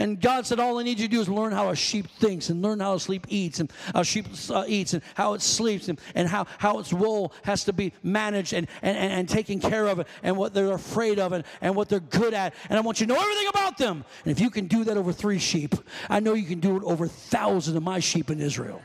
And 0.00 0.18
God 0.18 0.46
said, 0.46 0.58
All 0.58 0.78
I 0.78 0.82
need 0.82 0.98
you 0.98 1.08
to 1.08 1.10
do 1.10 1.20
is 1.20 1.28
learn 1.28 1.52
how 1.52 1.68
a 1.68 1.76
sheep 1.76 2.08
thinks 2.08 2.48
and 2.48 2.62
learn 2.62 2.80
how 2.80 2.94
a 2.94 3.00
sheep 3.00 3.26
eats 3.28 3.60
and 3.60 3.70
how 3.92 4.00
a 4.00 4.04
sheep 4.04 4.24
uh, 4.48 4.64
eats 4.66 4.94
and 4.94 5.02
how 5.14 5.34
it 5.34 5.42
sleeps 5.42 5.88
and, 5.88 6.00
and 6.14 6.26
how, 6.26 6.46
how 6.56 6.78
its 6.78 6.90
wool 6.90 7.34
has 7.42 7.64
to 7.64 7.74
be 7.74 7.92
managed 8.02 8.54
and, 8.54 8.66
and, 8.80 8.96
and, 8.96 9.12
and 9.12 9.28
taken 9.28 9.60
care 9.60 9.86
of 9.86 10.06
and 10.22 10.38
what 10.38 10.54
they're 10.54 10.72
afraid 10.72 11.18
of 11.18 11.34
and, 11.34 11.44
and 11.60 11.76
what 11.76 11.90
they're 11.90 12.00
good 12.00 12.32
at. 12.32 12.54
And 12.70 12.78
I 12.78 12.80
want 12.80 12.98
you 13.02 13.06
to 13.08 13.12
know 13.12 13.20
everything 13.20 13.48
about 13.48 13.76
them. 13.76 14.02
And 14.24 14.32
if 14.32 14.40
you 14.40 14.48
can 14.48 14.68
do 14.68 14.84
that 14.84 14.96
over 14.96 15.12
three 15.12 15.38
sheep, 15.38 15.74
I 16.08 16.18
know 16.20 16.32
you 16.32 16.46
can 16.46 16.60
do 16.60 16.78
it 16.78 16.82
over 16.84 17.06
thousands 17.06 17.76
of 17.76 17.82
my 17.82 18.00
sheep 18.00 18.30
in 18.30 18.40
Israel. 18.40 18.80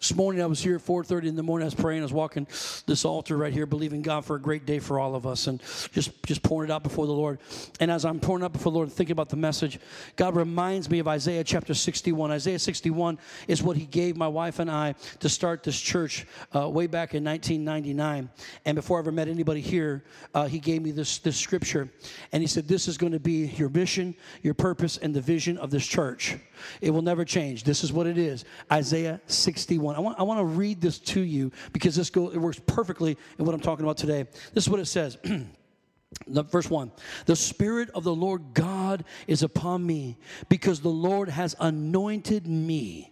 This 0.00 0.14
morning 0.14 0.40
I 0.40 0.46
was 0.46 0.62
here 0.62 0.76
at 0.76 0.80
4:30 0.80 1.28
in 1.28 1.36
the 1.36 1.42
morning. 1.42 1.64
I 1.64 1.66
was 1.66 1.74
praying. 1.74 2.00
I 2.00 2.04
was 2.04 2.12
walking 2.12 2.46
this 2.86 3.04
altar 3.04 3.36
right 3.36 3.52
here, 3.52 3.66
believing 3.66 4.00
God 4.00 4.24
for 4.24 4.34
a 4.34 4.40
great 4.40 4.64
day 4.64 4.78
for 4.78 4.98
all 4.98 5.14
of 5.14 5.26
us, 5.26 5.46
and 5.46 5.60
just 5.92 6.22
just 6.22 6.42
pouring 6.42 6.70
it 6.70 6.72
out 6.72 6.82
before 6.82 7.06
the 7.06 7.12
Lord. 7.12 7.38
And 7.80 7.90
as 7.90 8.06
I'm 8.06 8.18
pouring 8.18 8.42
it 8.42 8.46
out 8.46 8.54
before 8.54 8.72
the 8.72 8.78
Lord, 8.78 8.90
thinking 8.90 9.12
about 9.12 9.28
the 9.28 9.36
message, 9.36 9.78
God 10.16 10.36
reminds 10.36 10.88
me 10.88 11.00
of 11.00 11.08
Isaiah 11.08 11.44
chapter 11.44 11.74
61. 11.74 12.30
Isaiah 12.30 12.58
61 12.58 13.18
is 13.46 13.62
what 13.62 13.76
He 13.76 13.84
gave 13.84 14.16
my 14.16 14.26
wife 14.26 14.58
and 14.58 14.70
I 14.70 14.94
to 15.18 15.28
start 15.28 15.64
this 15.64 15.78
church 15.78 16.26
uh, 16.56 16.66
way 16.66 16.86
back 16.86 17.14
in 17.14 17.22
1999. 17.22 18.30
And 18.64 18.74
before 18.76 18.96
I 18.96 19.00
ever 19.00 19.12
met 19.12 19.28
anybody 19.28 19.60
here, 19.60 20.02
uh, 20.34 20.46
He 20.46 20.60
gave 20.60 20.80
me 20.80 20.92
this 20.92 21.18
this 21.18 21.36
scripture, 21.36 21.90
and 22.32 22.42
He 22.42 22.46
said, 22.46 22.66
"This 22.66 22.88
is 22.88 22.96
going 22.96 23.12
to 23.12 23.20
be 23.20 23.48
your 23.48 23.68
mission, 23.68 24.14
your 24.42 24.54
purpose, 24.54 24.96
and 24.96 25.14
the 25.14 25.20
vision 25.20 25.58
of 25.58 25.70
this 25.70 25.86
church. 25.86 26.38
It 26.80 26.90
will 26.90 27.02
never 27.02 27.26
change. 27.26 27.64
This 27.64 27.84
is 27.84 27.92
what 27.92 28.06
it 28.06 28.16
is." 28.16 28.46
Isaiah 28.72 29.20
61. 29.26 29.89
1. 29.90 29.96
I 29.96 30.00
want, 30.00 30.20
I 30.20 30.22
want 30.22 30.40
to 30.40 30.44
read 30.44 30.80
this 30.80 30.98
to 30.98 31.20
you 31.20 31.52
because 31.72 31.96
this 31.96 32.10
go, 32.10 32.30
it 32.30 32.38
works 32.38 32.60
perfectly 32.66 33.16
in 33.38 33.44
what 33.44 33.54
I'm 33.54 33.60
talking 33.60 33.84
about 33.84 33.96
today. 33.96 34.26
This 34.54 34.64
is 34.64 34.70
what 34.70 34.80
it 34.80 34.86
says 34.86 35.18
verse 36.26 36.70
1 36.70 36.92
The 37.26 37.36
Spirit 37.36 37.90
of 37.90 38.04
the 38.04 38.14
Lord 38.14 38.54
God 38.54 39.04
is 39.26 39.42
upon 39.42 39.84
me 39.84 40.18
because 40.48 40.80
the 40.80 40.88
Lord 40.88 41.28
has 41.28 41.54
anointed 41.60 42.46
me 42.46 43.09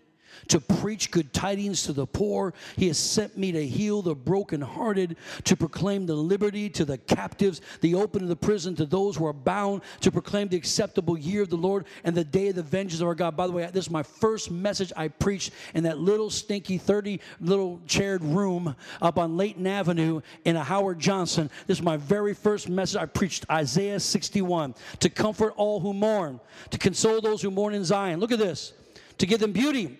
to 0.49 0.61
preach 0.61 1.11
good 1.11 1.33
tidings 1.33 1.83
to 1.85 1.92
the 1.92 2.07
poor. 2.07 2.54
He 2.76 2.87
has 2.88 2.99
sent 2.99 3.37
me 3.37 3.52
to 3.52 3.66
heal 3.66 4.02
the 4.02 4.14
brokenhearted, 4.14 5.16
to 5.45 5.57
proclaim 5.57 6.07
the 6.07 6.14
liberty 6.14 6.68
to 6.71 6.85
the 6.85 6.99
captives, 6.99 7.61
the 7.80 7.95
opening 7.95 8.25
of 8.25 8.28
the 8.28 8.37
prison 8.37 8.75
to 8.76 8.87
those 8.87 9.16
who 9.16 9.26
are 9.26 9.33
bound, 9.33 9.83
to 10.00 10.11
proclaim 10.11 10.49
the 10.49 10.57
acceptable 10.57 11.18
year 11.18 11.42
of 11.42 11.50
the 11.50 11.57
Lord 11.57 11.87
and 12.04 12.16
the 12.16 12.25
day 12.25 12.49
of 12.49 12.54
the 12.54 12.62
vengeance 12.62 13.00
of 13.00 13.09
our 13.09 13.14
God. 13.14 13.37
By 13.37 13.47
the 13.47 13.52
way, 13.52 13.68
this 13.73 13.87
is 13.87 13.90
my 13.90 14.02
first 14.02 14.50
message 14.50 14.92
I 14.97 15.09
preached 15.09 15.52
in 15.75 15.85
that 15.85 15.99
little 15.99 16.30
stinky 16.30 16.78
30 16.78 17.21
little 17.40 17.80
chaired 17.87 18.23
room 18.23 18.75
up 19.02 19.18
on 19.18 19.37
Layton 19.37 19.66
Avenue 19.66 20.21
in 20.45 20.57
a 20.57 20.64
Howard 20.64 20.99
Johnson. 20.99 21.50
This 21.66 21.78
is 21.78 21.85
my 21.85 21.97
very 21.97 22.35
first 22.35 22.68
message 22.68 22.97
I 22.97 23.07
preached 23.07 23.45
Isaiah 23.50 24.00
61 24.00 24.75
to 25.00 25.11
comfort 25.11 25.54
all 25.57 25.80
who 25.80 25.92
mourn, 25.92 26.40
to 26.71 26.78
console 26.78 27.21
those 27.21 27.42
who 27.42 27.50
mourn 27.50 27.75
in 27.75 27.85
Zion. 27.85 28.21
Look 28.21 28.33
at 28.33 28.38
this 28.38 28.73
to 29.18 29.26
give 29.26 29.40
them 29.40 29.52
beauty 29.52 29.99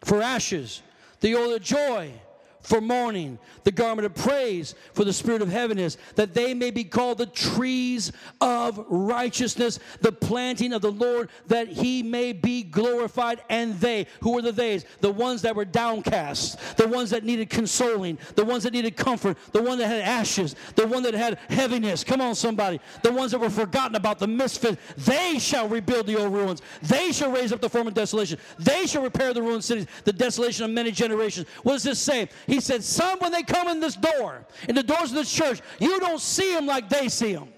for 0.00 0.22
ashes, 0.22 0.82
the 1.20 1.34
oil 1.36 1.54
of 1.54 1.62
joy 1.62 2.12
for 2.62 2.80
mourning, 2.80 3.38
the 3.64 3.72
garment 3.72 4.06
of 4.06 4.14
praise 4.14 4.74
for 4.92 5.04
the 5.04 5.12
spirit 5.12 5.42
of 5.42 5.48
heaviness, 5.48 5.96
that 6.16 6.34
they 6.34 6.54
may 6.54 6.70
be 6.70 6.84
called 6.84 7.18
the 7.18 7.26
trees 7.26 8.12
of 8.40 8.84
righteousness, 8.88 9.78
the 10.00 10.12
planting 10.12 10.72
of 10.72 10.82
the 10.82 10.92
Lord, 10.92 11.30
that 11.46 11.68
he 11.68 12.02
may 12.02 12.32
be 12.32 12.62
glorified. 12.62 13.42
And 13.48 13.78
they, 13.80 14.06
who 14.20 14.32
were 14.32 14.42
the 14.42 14.52
theys? 14.52 14.84
The 15.00 15.10
ones 15.10 15.42
that 15.42 15.56
were 15.56 15.64
downcast, 15.64 16.76
the 16.76 16.88
ones 16.88 17.10
that 17.10 17.24
needed 17.24 17.50
consoling, 17.50 18.18
the 18.34 18.44
ones 18.44 18.64
that 18.64 18.72
needed 18.72 18.96
comfort, 18.96 19.38
the 19.52 19.62
one 19.62 19.78
that 19.78 19.88
had 19.88 20.02
ashes, 20.02 20.54
the 20.76 20.86
one 20.86 21.02
that 21.04 21.14
had 21.14 21.38
heaviness. 21.48 22.04
Come 22.04 22.20
on, 22.20 22.34
somebody. 22.34 22.80
The 23.02 23.12
ones 23.12 23.32
that 23.32 23.38
were 23.38 23.50
forgotten 23.50 23.96
about, 23.96 24.18
the 24.18 24.26
misfit. 24.26 24.78
They 24.98 25.38
shall 25.38 25.68
rebuild 25.68 26.06
the 26.06 26.16
old 26.16 26.32
ruins. 26.32 26.62
They 26.82 27.12
shall 27.12 27.30
raise 27.30 27.52
up 27.52 27.60
the 27.60 27.70
former 27.70 27.90
desolation. 27.90 28.38
They 28.58 28.86
shall 28.86 29.02
repair 29.02 29.32
the 29.32 29.42
ruined 29.42 29.64
cities, 29.64 29.86
the 30.04 30.12
desolation 30.12 30.64
of 30.64 30.70
many 30.70 30.90
generations. 30.90 31.46
What 31.62 31.74
does 31.74 31.82
this 31.82 31.98
say? 31.98 32.28
He 32.50 32.60
said, 32.60 32.82
Some, 32.82 33.20
when 33.20 33.30
they 33.30 33.44
come 33.44 33.68
in 33.68 33.78
this 33.78 33.94
door, 33.94 34.44
in 34.68 34.74
the 34.74 34.82
doors 34.82 35.10
of 35.10 35.16
this 35.16 35.32
church, 35.32 35.60
you 35.78 36.00
don't 36.00 36.20
see 36.20 36.52
them 36.52 36.66
like 36.66 36.88
they 36.88 37.08
see 37.08 37.32
them. 37.32 37.48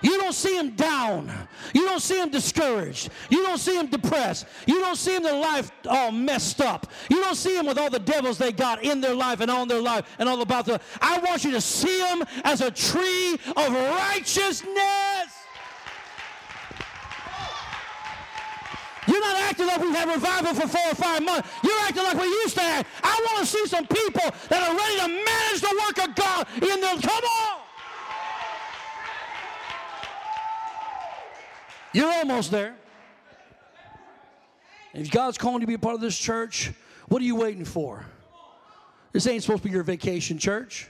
You 0.00 0.16
don't 0.18 0.32
see 0.32 0.56
them 0.56 0.76
down. 0.76 1.32
You 1.74 1.84
don't 1.84 2.00
see 2.00 2.18
them 2.18 2.30
discouraged. 2.30 3.10
You 3.30 3.42
don't 3.42 3.58
see 3.58 3.76
them 3.76 3.88
depressed. 3.88 4.46
You 4.66 4.78
don't 4.78 4.94
see 4.94 5.14
them 5.14 5.24
their 5.24 5.40
life 5.40 5.72
all 5.88 6.12
messed 6.12 6.60
up. 6.60 6.86
You 7.10 7.20
don't 7.20 7.34
see 7.34 7.56
them 7.56 7.66
with 7.66 7.78
all 7.78 7.90
the 7.90 7.98
devils 7.98 8.38
they 8.38 8.52
got 8.52 8.84
in 8.84 9.00
their 9.00 9.14
life 9.14 9.40
and 9.40 9.50
on 9.50 9.66
their 9.66 9.82
life 9.82 10.04
and 10.20 10.28
all 10.28 10.40
about 10.40 10.66
the. 10.66 10.80
I 11.00 11.18
want 11.18 11.42
you 11.42 11.50
to 11.50 11.60
see 11.60 11.98
them 11.98 12.22
as 12.44 12.60
a 12.60 12.70
tree 12.70 13.40
of 13.56 13.72
righteousness. 13.72 15.37
You're 19.18 19.26
not 19.26 19.40
acting 19.50 19.66
like 19.66 19.80
we've 19.80 19.94
had 19.94 20.08
revival 20.08 20.54
for 20.54 20.68
four 20.68 20.92
or 20.92 20.94
five 20.94 21.22
months. 21.24 21.48
You're 21.64 21.80
acting 21.80 22.04
like 22.04 22.20
we 22.20 22.28
used 22.28 22.54
to 22.54 22.62
act. 22.62 22.88
I 23.02 23.26
want 23.26 23.40
to 23.40 23.46
see 23.46 23.66
some 23.66 23.84
people 23.84 24.22
that 24.48 24.62
are 24.62 24.76
ready 24.76 24.96
to 24.96 25.08
manage 25.08 25.60
the 25.60 25.82
work 25.86 26.08
of 26.08 26.14
God 26.14 26.46
in 26.62 26.80
them. 26.80 27.00
Come 27.00 27.24
on. 27.24 27.58
You're 31.92 32.12
almost 32.12 32.52
there. 32.52 32.76
If 34.94 35.10
God's 35.10 35.36
calling 35.36 35.56
you 35.56 35.60
to 35.62 35.66
be 35.66 35.74
a 35.74 35.78
part 35.80 35.96
of 35.96 36.00
this 36.00 36.16
church, 36.16 36.70
what 37.08 37.20
are 37.20 37.24
you 37.24 37.34
waiting 37.34 37.64
for? 37.64 38.06
This 39.10 39.26
ain't 39.26 39.42
supposed 39.42 39.64
to 39.64 39.68
be 39.68 39.74
your 39.74 39.82
vacation 39.82 40.38
church. 40.38 40.86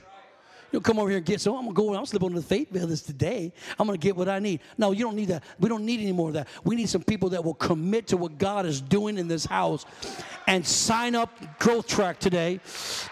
You'll 0.71 0.81
come 0.81 0.99
over 0.99 1.09
here 1.09 1.17
and 1.17 1.25
get 1.25 1.41
some. 1.41 1.55
I'm 1.55 1.63
gonna 1.65 1.73
go. 1.73 1.95
I'm 1.95 2.05
sleep 2.05 2.23
on 2.23 2.33
the 2.33 2.41
faith 2.41 2.71
builders 2.71 3.01
today. 3.01 3.51
I'm 3.77 3.87
gonna 3.87 3.97
get 3.97 4.15
what 4.15 4.29
I 4.29 4.39
need. 4.39 4.61
No, 4.77 4.91
you 4.91 5.03
don't 5.03 5.15
need 5.15 5.29
that. 5.29 5.43
We 5.59 5.69
don't 5.69 5.85
need 5.85 5.99
any 5.99 6.11
more 6.11 6.29
of 6.29 6.33
that. 6.35 6.47
We 6.63 6.75
need 6.75 6.89
some 6.89 7.03
people 7.03 7.29
that 7.29 7.43
will 7.43 7.53
commit 7.55 8.07
to 8.07 8.17
what 8.17 8.37
God 8.37 8.65
is 8.65 8.81
doing 8.81 9.17
in 9.17 9.27
this 9.27 9.45
house, 9.45 9.85
and 10.47 10.65
sign 10.65 11.15
up 11.15 11.59
growth 11.59 11.87
track 11.87 12.19
today. 12.19 12.59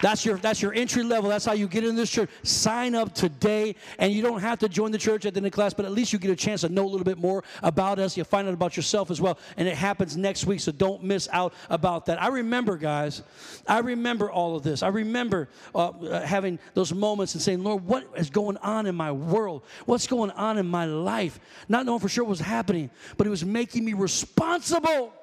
That's 0.02 0.26
your 0.26 0.38
that's 0.38 0.62
your 0.62 0.74
entry 0.74 1.04
level. 1.04 1.30
That's 1.30 1.46
how 1.46 1.54
you 1.54 1.68
get 1.68 1.84
in 1.84 1.96
this 1.96 2.10
church. 2.10 2.30
Sign 2.44 2.96
up 2.96 3.14
today, 3.14 3.76
and 4.00 4.14
you 4.14 4.22
don't 4.22 4.40
have 4.42 4.60
to 4.60 4.70
join 4.70 4.92
the 4.92 4.98
church 4.98 5.26
at 5.26 5.34
the 5.34 5.40
end 5.40 5.48
of 5.48 5.54
class, 5.54 5.74
but 5.74 5.86
at 5.86 5.92
least 5.92 6.14
you 6.14 6.20
get 6.20 6.32
a 6.32 6.36
chance 6.36 6.62
to 6.62 6.70
know 6.70 6.86
a 6.86 6.90
little 6.90 7.06
bit 7.06 7.18
more 7.18 7.44
about 7.64 8.00
us. 8.00 8.16
You'll 8.16 8.26
find 8.26 8.48
out 8.48 8.54
about 8.54 8.76
yourself 8.76 9.12
as 9.12 9.20
well, 9.20 9.38
and 9.58 9.68
it 9.68 9.76
happens 9.76 10.16
next 10.16 10.46
week. 10.46 10.60
So 10.60 10.72
don't 10.72 11.04
miss 11.04 11.28
out 11.32 11.54
about 11.70 12.06
that. 12.08 12.22
I 12.22 12.28
remember, 12.28 12.78
guys. 12.78 13.24
I 13.68 13.80
remember 13.80 14.32
all 14.32 14.56
of 14.56 14.64
this. 14.64 14.84
I 14.84 14.88
remember 14.90 15.50
uh, 15.76 16.22
having 16.22 16.60
those 16.74 16.94
moments 16.94 17.34
and 17.34 17.42
saying, 17.48 17.64
Lord, 17.64 17.86
what 17.86 18.06
is 18.18 18.30
going 18.30 18.58
on 18.58 18.88
in 18.88 18.96
my 18.96 19.10
world? 19.10 19.64
What's 19.86 20.06
going 20.06 20.32
on 20.32 20.58
in 20.58 20.68
my 20.68 20.84
life? 20.84 21.40
Not 21.70 21.86
knowing 21.86 22.02
for 22.02 22.10
sure 22.10 22.26
what 22.26 22.32
was 22.32 22.42
happening, 22.42 22.90
but 23.16 23.26
it 23.26 23.30
was 23.30 23.46
making 23.46 23.86
me 23.86 23.94
responsible 23.94 25.14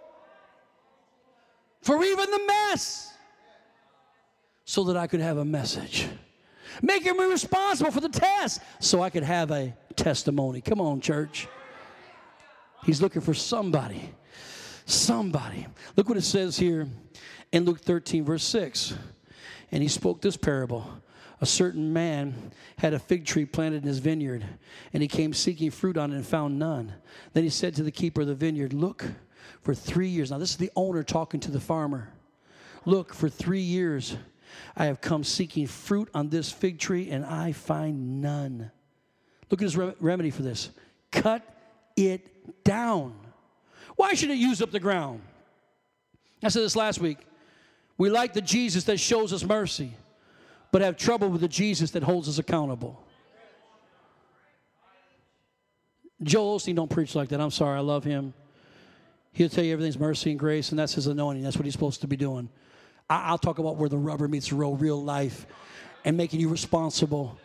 for 1.82 2.02
even 2.02 2.30
the 2.30 2.40
mess 2.46 3.12
so 4.64 4.84
that 4.84 4.96
I 4.96 5.06
could 5.06 5.20
have 5.20 5.36
a 5.36 5.44
message. 5.44 6.08
Making 6.80 7.18
me 7.18 7.24
responsible 7.24 7.90
for 7.90 8.00
the 8.00 8.08
test 8.08 8.62
so 8.80 9.02
I 9.02 9.10
could 9.10 9.22
have 9.22 9.50
a 9.50 9.76
testimony. 9.94 10.62
Come 10.62 10.80
on, 10.80 11.02
church. 11.02 11.46
He's 12.86 13.02
looking 13.02 13.20
for 13.20 13.34
somebody. 13.34 14.14
Somebody. 14.86 15.66
Look 15.94 16.08
what 16.08 16.16
it 16.16 16.24
says 16.24 16.56
here 16.56 16.88
in 17.52 17.66
Luke 17.66 17.82
13, 17.82 18.24
verse 18.24 18.44
6. 18.44 18.94
And 19.72 19.82
he 19.82 19.90
spoke 19.90 20.22
this 20.22 20.38
parable 20.38 20.86
a 21.44 21.46
certain 21.46 21.92
man 21.92 22.52
had 22.78 22.94
a 22.94 22.98
fig 22.98 23.26
tree 23.26 23.44
planted 23.44 23.82
in 23.82 23.88
his 23.88 23.98
vineyard, 23.98 24.42
and 24.94 25.02
he 25.02 25.08
came 25.08 25.34
seeking 25.34 25.70
fruit 25.70 25.98
on 25.98 26.10
it 26.10 26.16
and 26.16 26.26
found 26.26 26.58
none. 26.58 26.94
Then 27.34 27.44
he 27.44 27.50
said 27.50 27.74
to 27.74 27.82
the 27.82 27.90
keeper 27.90 28.22
of 28.22 28.28
the 28.28 28.34
vineyard, 28.34 28.72
Look, 28.72 29.04
for 29.60 29.74
three 29.74 30.08
years. 30.08 30.30
Now, 30.30 30.38
this 30.38 30.52
is 30.52 30.56
the 30.56 30.70
owner 30.74 31.02
talking 31.02 31.40
to 31.40 31.50
the 31.50 31.60
farmer. 31.60 32.08
Look, 32.86 33.12
for 33.12 33.28
three 33.28 33.60
years 33.60 34.16
I 34.74 34.86
have 34.86 35.02
come 35.02 35.22
seeking 35.22 35.66
fruit 35.66 36.08
on 36.14 36.30
this 36.30 36.50
fig 36.50 36.78
tree, 36.78 37.10
and 37.10 37.26
I 37.26 37.52
find 37.52 38.22
none. 38.22 38.70
Look 39.50 39.60
at 39.60 39.64
his 39.64 39.76
re- 39.76 39.92
remedy 40.00 40.30
for 40.30 40.40
this 40.40 40.70
cut 41.10 41.42
it 41.94 42.64
down. 42.64 43.14
Why 43.96 44.14
should 44.14 44.30
it 44.30 44.38
use 44.38 44.62
up 44.62 44.70
the 44.70 44.80
ground? 44.80 45.20
I 46.42 46.48
said 46.48 46.62
this 46.62 46.74
last 46.74 47.00
week. 47.00 47.18
We 47.98 48.08
like 48.08 48.32
the 48.32 48.40
Jesus 48.40 48.84
that 48.84 48.98
shows 48.98 49.30
us 49.30 49.44
mercy 49.44 49.92
but 50.74 50.82
have 50.82 50.96
trouble 50.96 51.28
with 51.28 51.40
the 51.40 51.46
Jesus 51.46 51.92
that 51.92 52.02
holds 52.02 52.28
us 52.28 52.40
accountable. 52.40 53.00
Joel 56.20 56.58
Osteen 56.58 56.74
don't 56.74 56.90
preach 56.90 57.14
like 57.14 57.28
that. 57.28 57.40
I'm 57.40 57.52
sorry, 57.52 57.78
I 57.78 57.80
love 57.80 58.02
him. 58.02 58.34
He'll 59.30 59.48
tell 59.48 59.62
you 59.62 59.72
everything's 59.72 60.00
mercy 60.00 60.32
and 60.32 60.38
grace, 60.40 60.70
and 60.70 60.78
that's 60.80 60.94
his 60.94 61.06
anointing. 61.06 61.44
That's 61.44 61.56
what 61.56 61.64
he's 61.64 61.74
supposed 61.74 62.00
to 62.00 62.08
be 62.08 62.16
doing. 62.16 62.48
I, 63.08 63.30
will 63.30 63.38
talk 63.38 63.60
about 63.60 63.76
where 63.76 63.88
the 63.88 63.96
rubber 63.96 64.26
meets 64.26 64.48
the 64.48 64.56
road, 64.56 64.80
real 64.80 65.00
life, 65.00 65.46
and 66.04 66.16
making 66.16 66.40
you 66.40 66.48
responsible 66.48 67.38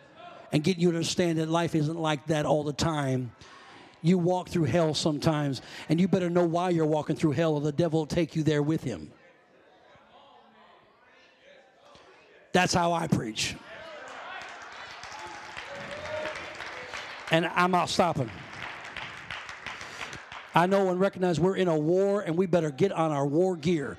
and 0.50 0.64
getting 0.64 0.82
you 0.82 0.90
to 0.90 0.96
understand 0.96 1.38
that 1.38 1.48
life 1.48 1.76
isn't 1.76 2.00
like 2.00 2.26
that 2.26 2.46
all 2.46 2.64
the 2.64 2.72
time. 2.72 3.30
You 4.02 4.18
walk 4.18 4.48
through 4.48 4.64
hell 4.64 4.92
sometimes, 4.92 5.62
and 5.88 6.00
you 6.00 6.08
better 6.08 6.30
know 6.30 6.46
why 6.46 6.70
you're 6.70 6.84
walking 6.84 7.14
through 7.14 7.30
hell, 7.30 7.54
or 7.54 7.60
the 7.60 7.70
devil 7.70 8.00
will 8.00 8.06
take 8.06 8.34
you 8.34 8.42
there 8.42 8.60
with 8.64 8.82
him. 8.82 9.12
That's 12.52 12.74
how 12.74 12.92
I 12.92 13.06
preach. 13.06 13.56
And 17.30 17.46
I'm 17.46 17.70
not 17.70 17.88
stopping. 17.88 18.30
I 20.54 20.66
know 20.66 20.90
and 20.90 20.98
recognize 20.98 21.38
we're 21.38 21.56
in 21.56 21.68
a 21.68 21.78
war 21.78 22.22
and 22.22 22.36
we 22.36 22.46
better 22.46 22.70
get 22.70 22.90
on 22.90 23.12
our 23.12 23.24
war 23.24 23.56
gear. 23.56 23.96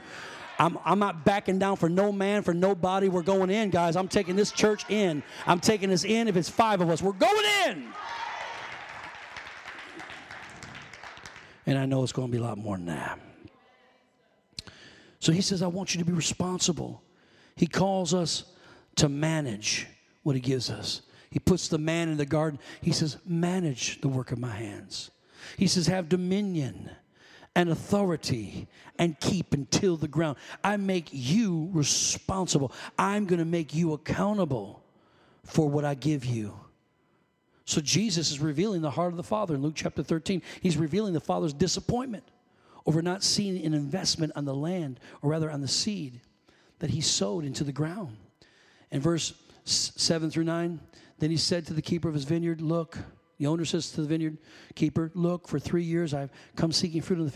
I'm, 0.60 0.78
I'm 0.84 1.00
not 1.00 1.24
backing 1.24 1.58
down 1.58 1.78
for 1.78 1.90
no 1.90 2.12
man, 2.12 2.44
for 2.44 2.54
nobody. 2.54 3.08
We're 3.08 3.24
going 3.24 3.50
in, 3.50 3.70
guys. 3.70 3.96
I'm 3.96 4.10
taking 4.10 4.36
this 4.36 4.52
church 4.52 4.84
in. 4.90 5.24
I'm 5.48 5.60
taking 5.60 5.90
this 5.90 6.04
in 6.04 6.28
if 6.28 6.36
it's 6.36 6.50
five 6.50 6.82
of 6.82 6.90
us. 6.90 7.02
We're 7.02 7.14
going 7.14 7.46
in. 7.68 7.88
And 11.66 11.78
I 11.78 11.86
know 11.86 12.04
it's 12.04 12.12
going 12.12 12.28
to 12.28 12.32
be 12.32 12.38
a 12.38 12.44
lot 12.44 12.58
more 12.58 12.76
than 12.76 12.88
that. 12.88 13.20
So 15.20 15.32
he 15.32 15.42
says, 15.42 15.62
I 15.62 15.68
want 15.68 15.96
you 15.96 16.00
to 16.00 16.06
be 16.06 16.14
responsible. 16.14 17.02
He 17.56 17.68
calls 17.68 18.14
us 18.14 18.44
to 18.96 19.10
manage 19.10 19.88
what 20.24 20.36
He 20.36 20.42
gives 20.42 20.70
us. 20.70 21.02
He 21.30 21.40
puts 21.40 21.70
the 21.70 21.78
man 21.78 22.10
in 22.10 22.18
the 22.18 22.26
garden. 22.26 22.60
He 22.82 22.92
says, 22.92 23.18
Manage 23.26 24.02
the 24.02 24.10
work 24.10 24.32
of 24.32 24.40
my 24.40 24.52
hands. 24.52 25.12
He 25.58 25.68
says, 25.68 25.88
Have 25.88 26.10
dominion 26.10 26.92
and 27.56 27.70
authority 27.70 28.68
and 28.98 29.20
keep 29.20 29.54
and 29.54 29.70
till 29.72 29.98
the 29.98 30.08
ground. 30.08 30.38
I 30.64 30.78
make 30.78 31.10
you 31.12 31.70
responsible. 31.74 32.72
I'm 32.98 33.26
going 33.26 33.40
to 33.40 33.46
make 33.46 33.74
you 33.74 33.94
accountable 33.94 34.84
for 35.46 35.70
what 35.70 35.86
I 35.86 35.96
give 35.96 36.26
you. 36.26 36.54
So 37.66 37.82
Jesus 37.82 38.32
is 38.32 38.40
revealing 38.40 38.82
the 38.82 38.92
heart 38.92 39.12
of 39.12 39.18
the 39.18 39.24
Father 39.24 39.56
in 39.56 39.62
Luke 39.62 39.76
chapter 39.76 40.04
13. 40.04 40.42
He's 40.62 40.78
revealing 40.78 41.14
the 41.14 41.22
Father's 41.22 41.54
disappointment 41.54 42.24
over 42.86 43.02
not 43.02 43.24
seeing 43.24 43.64
an 43.66 43.74
investment 43.74 44.34
on 44.36 44.46
the 44.46 44.56
land, 44.56 45.00
or 45.22 45.30
rather 45.30 45.50
on 45.52 45.62
the 45.62 45.68
seed 45.68 46.20
that 46.82 46.90
he 46.90 47.00
sowed 47.00 47.46
into 47.46 47.64
the 47.64 47.72
ground. 47.72 48.18
In 48.90 49.00
verse 49.00 49.34
7 49.66 50.32
through 50.32 50.46
9, 50.46 50.80
Then 51.20 51.30
he 51.30 51.38
said 51.38 51.68
to 51.68 51.74
the 51.74 51.82
keeper 51.82 52.08
of 52.10 52.16
his 52.16 52.24
vineyard, 52.24 52.60
Look, 52.60 52.98
the 53.38 53.46
owner 53.46 53.66
says 53.66 53.92
to 53.92 54.02
the 54.02 54.08
vineyard 54.08 54.40
keeper, 54.74 55.12
Look, 55.14 55.48
for 55.48 55.60
three 55.60 55.84
years 55.84 56.16
I've 56.16 56.32
come 56.56 56.72
seeking 56.72 57.04
fruit 57.04 57.20
on 57.20 57.28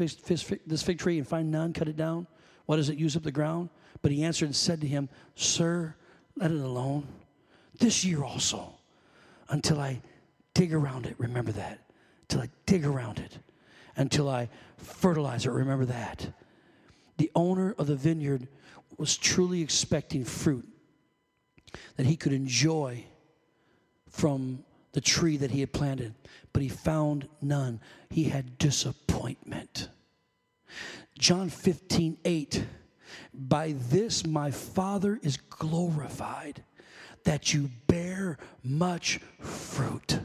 this 0.65 0.81
fig 0.81 0.97
tree 0.97 1.19
and 1.19 1.27
find 1.27 1.51
none, 1.51 1.73
cut 1.73 1.87
it 1.87 1.95
down. 1.95 2.25
Why 2.65 2.75
does 2.75 2.89
it 2.89 2.97
use 2.97 3.15
up 3.15 3.21
the 3.21 3.31
ground? 3.31 3.69
But 4.01 4.11
he 4.11 4.23
answered 4.23 4.45
and 4.45 4.55
said 4.55 4.81
to 4.81 4.87
him, 4.87 5.09
Sir, 5.35 5.95
let 6.35 6.49
it 6.49 6.59
alone. 6.59 7.07
This 7.77 8.03
year 8.03 8.23
also, 8.23 8.73
until 9.49 9.79
I 9.79 10.01
dig 10.55 10.73
around 10.73 11.05
it. 11.05 11.13
Remember 11.19 11.51
that. 11.51 11.81
Until 12.23 12.41
I 12.41 12.49
dig 12.65 12.83
around 12.83 13.19
it. 13.19 13.37
Until 13.95 14.27
I 14.27 14.49
fertilize 14.77 15.45
it. 15.45 15.51
Remember 15.51 15.85
that. 15.85 16.33
The 17.17 17.31
owner 17.35 17.75
of 17.77 17.85
the 17.85 17.95
vineyard 17.95 18.47
was 18.99 19.17
truly 19.17 19.61
expecting 19.61 20.23
fruit 20.23 20.67
that 21.97 22.05
he 22.05 22.15
could 22.15 22.33
enjoy 22.33 23.03
from 24.09 24.63
the 24.93 25.01
tree 25.01 25.37
that 25.37 25.51
he 25.51 25.59
had 25.59 25.73
planted, 25.73 26.13
but 26.53 26.61
he 26.61 26.69
found 26.69 27.27
none. 27.41 27.81
He 28.09 28.25
had 28.25 28.57
disappointment. 28.57 29.89
John 31.17 31.49
15, 31.49 32.17
8. 32.23 32.65
By 33.33 33.75
this 33.89 34.25
my 34.25 34.51
Father 34.51 35.19
is 35.21 35.37
glorified, 35.37 36.63
that 37.23 37.53
you 37.53 37.69
bear 37.87 38.37
much 38.63 39.19
fruit 39.39 40.19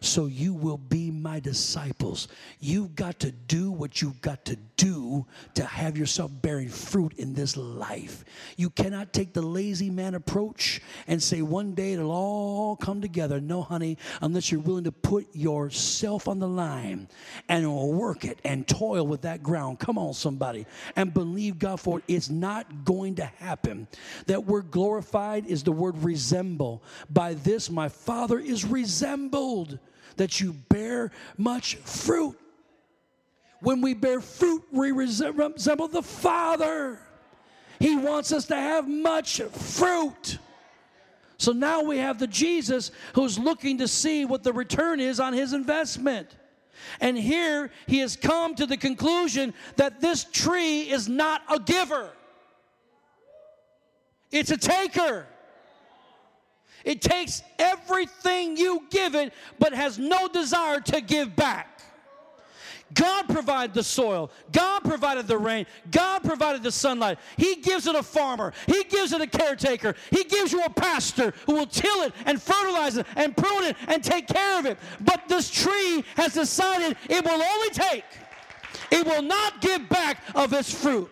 so 0.00 0.26
you 0.26 0.54
will 0.54 0.78
be 0.78 1.10
my 1.10 1.40
disciples. 1.40 2.28
You've 2.60 2.94
got 2.94 3.18
to 3.20 3.32
do 3.32 3.70
what 3.70 4.00
you've 4.02 4.20
got 4.20 4.44
to 4.46 4.56
do 4.76 5.26
to 5.54 5.64
have 5.64 5.96
yourself 5.96 6.30
bearing 6.42 6.68
fruit 6.68 7.14
in 7.18 7.34
this 7.34 7.56
life. 7.56 8.24
You 8.56 8.70
cannot 8.70 9.12
take 9.12 9.32
the 9.32 9.42
lazy 9.42 9.90
man 9.90 10.14
approach 10.14 10.80
and 11.06 11.22
say 11.22 11.42
one 11.42 11.74
day 11.74 11.94
it'll 11.94 12.10
all 12.10 12.76
come 12.76 13.00
together. 13.00 13.40
No, 13.40 13.62
honey, 13.62 13.98
unless 14.20 14.50
you're 14.50 14.60
willing 14.60 14.84
to 14.84 14.92
put 14.92 15.26
yourself 15.34 16.28
on 16.28 16.38
the 16.38 16.48
line 16.48 17.08
and 17.48 17.72
work 17.74 18.24
it 18.24 18.38
and 18.44 18.66
toil 18.66 19.06
with 19.06 19.22
that 19.22 19.42
ground. 19.42 19.78
Come 19.78 19.98
on, 19.98 20.14
somebody, 20.14 20.66
and 20.94 21.12
believe 21.12 21.58
God 21.58 21.80
for 21.80 21.98
it. 21.98 22.04
It's 22.08 22.30
not 22.30 22.84
going 22.84 23.16
to 23.16 23.24
happen. 23.24 23.88
That 24.26 24.44
word 24.44 24.70
glorified 24.70 25.46
is 25.46 25.62
the 25.62 25.72
word 25.72 25.96
resemble. 26.02 26.82
By 27.10 27.34
this, 27.34 27.70
my 27.70 27.88
Father 27.88 28.38
is 28.38 28.64
resembled 28.64 29.78
that 30.16 30.40
you 30.40 30.52
bear 30.52 31.10
much 31.36 31.76
fruit. 31.76 32.38
When 33.60 33.80
we 33.80 33.94
bear 33.94 34.20
fruit, 34.20 34.64
we 34.70 34.92
resemble 34.92 35.88
the 35.88 36.02
Father. 36.02 36.98
He 37.78 37.96
wants 37.96 38.32
us 38.32 38.46
to 38.46 38.56
have 38.56 38.88
much 38.88 39.40
fruit. 39.40 40.38
So 41.38 41.52
now 41.52 41.82
we 41.82 41.98
have 41.98 42.18
the 42.18 42.26
Jesus 42.26 42.90
who's 43.14 43.38
looking 43.38 43.78
to 43.78 43.88
see 43.88 44.24
what 44.24 44.42
the 44.42 44.52
return 44.52 45.00
is 45.00 45.20
on 45.20 45.32
his 45.32 45.52
investment. 45.52 46.34
And 47.00 47.18
here 47.18 47.70
he 47.86 47.98
has 47.98 48.16
come 48.16 48.54
to 48.54 48.66
the 48.66 48.76
conclusion 48.76 49.52
that 49.76 50.00
this 50.00 50.24
tree 50.24 50.82
is 50.82 51.08
not 51.08 51.42
a 51.52 51.58
giver, 51.58 52.10
it's 54.30 54.50
a 54.50 54.56
taker. 54.56 55.26
It 56.86 57.02
takes 57.02 57.42
everything 57.58 58.56
you 58.56 58.86
give 58.90 59.16
it, 59.16 59.32
but 59.58 59.74
has 59.74 59.98
no 59.98 60.28
desire 60.28 60.80
to 60.80 61.00
give 61.00 61.34
back. 61.34 61.82
God 62.94 63.28
provided 63.28 63.74
the 63.74 63.82
soil. 63.82 64.30
God 64.52 64.84
provided 64.84 65.26
the 65.26 65.36
rain. 65.36 65.66
God 65.90 66.22
provided 66.22 66.62
the 66.62 66.70
sunlight. 66.70 67.18
He 67.36 67.56
gives 67.56 67.88
it 67.88 67.96
a 67.96 68.02
farmer. 68.04 68.52
He 68.68 68.84
gives 68.84 69.12
it 69.12 69.20
a 69.20 69.26
caretaker. 69.26 69.96
He 70.12 70.22
gives 70.22 70.52
you 70.52 70.62
a 70.62 70.70
pastor 70.70 71.34
who 71.46 71.54
will 71.54 71.66
till 71.66 72.02
it 72.02 72.12
and 72.24 72.40
fertilize 72.40 72.96
it 72.96 73.06
and 73.16 73.36
prune 73.36 73.64
it 73.64 73.76
and 73.88 74.04
take 74.04 74.28
care 74.28 74.60
of 74.60 74.66
it. 74.66 74.78
But 75.00 75.24
this 75.26 75.50
tree 75.50 76.04
has 76.16 76.34
decided 76.34 76.96
it 77.10 77.24
will 77.24 77.42
only 77.42 77.70
take, 77.70 78.04
it 78.92 79.04
will 79.04 79.22
not 79.22 79.60
give 79.60 79.88
back 79.88 80.22
of 80.36 80.52
its 80.52 80.72
fruit. 80.72 81.10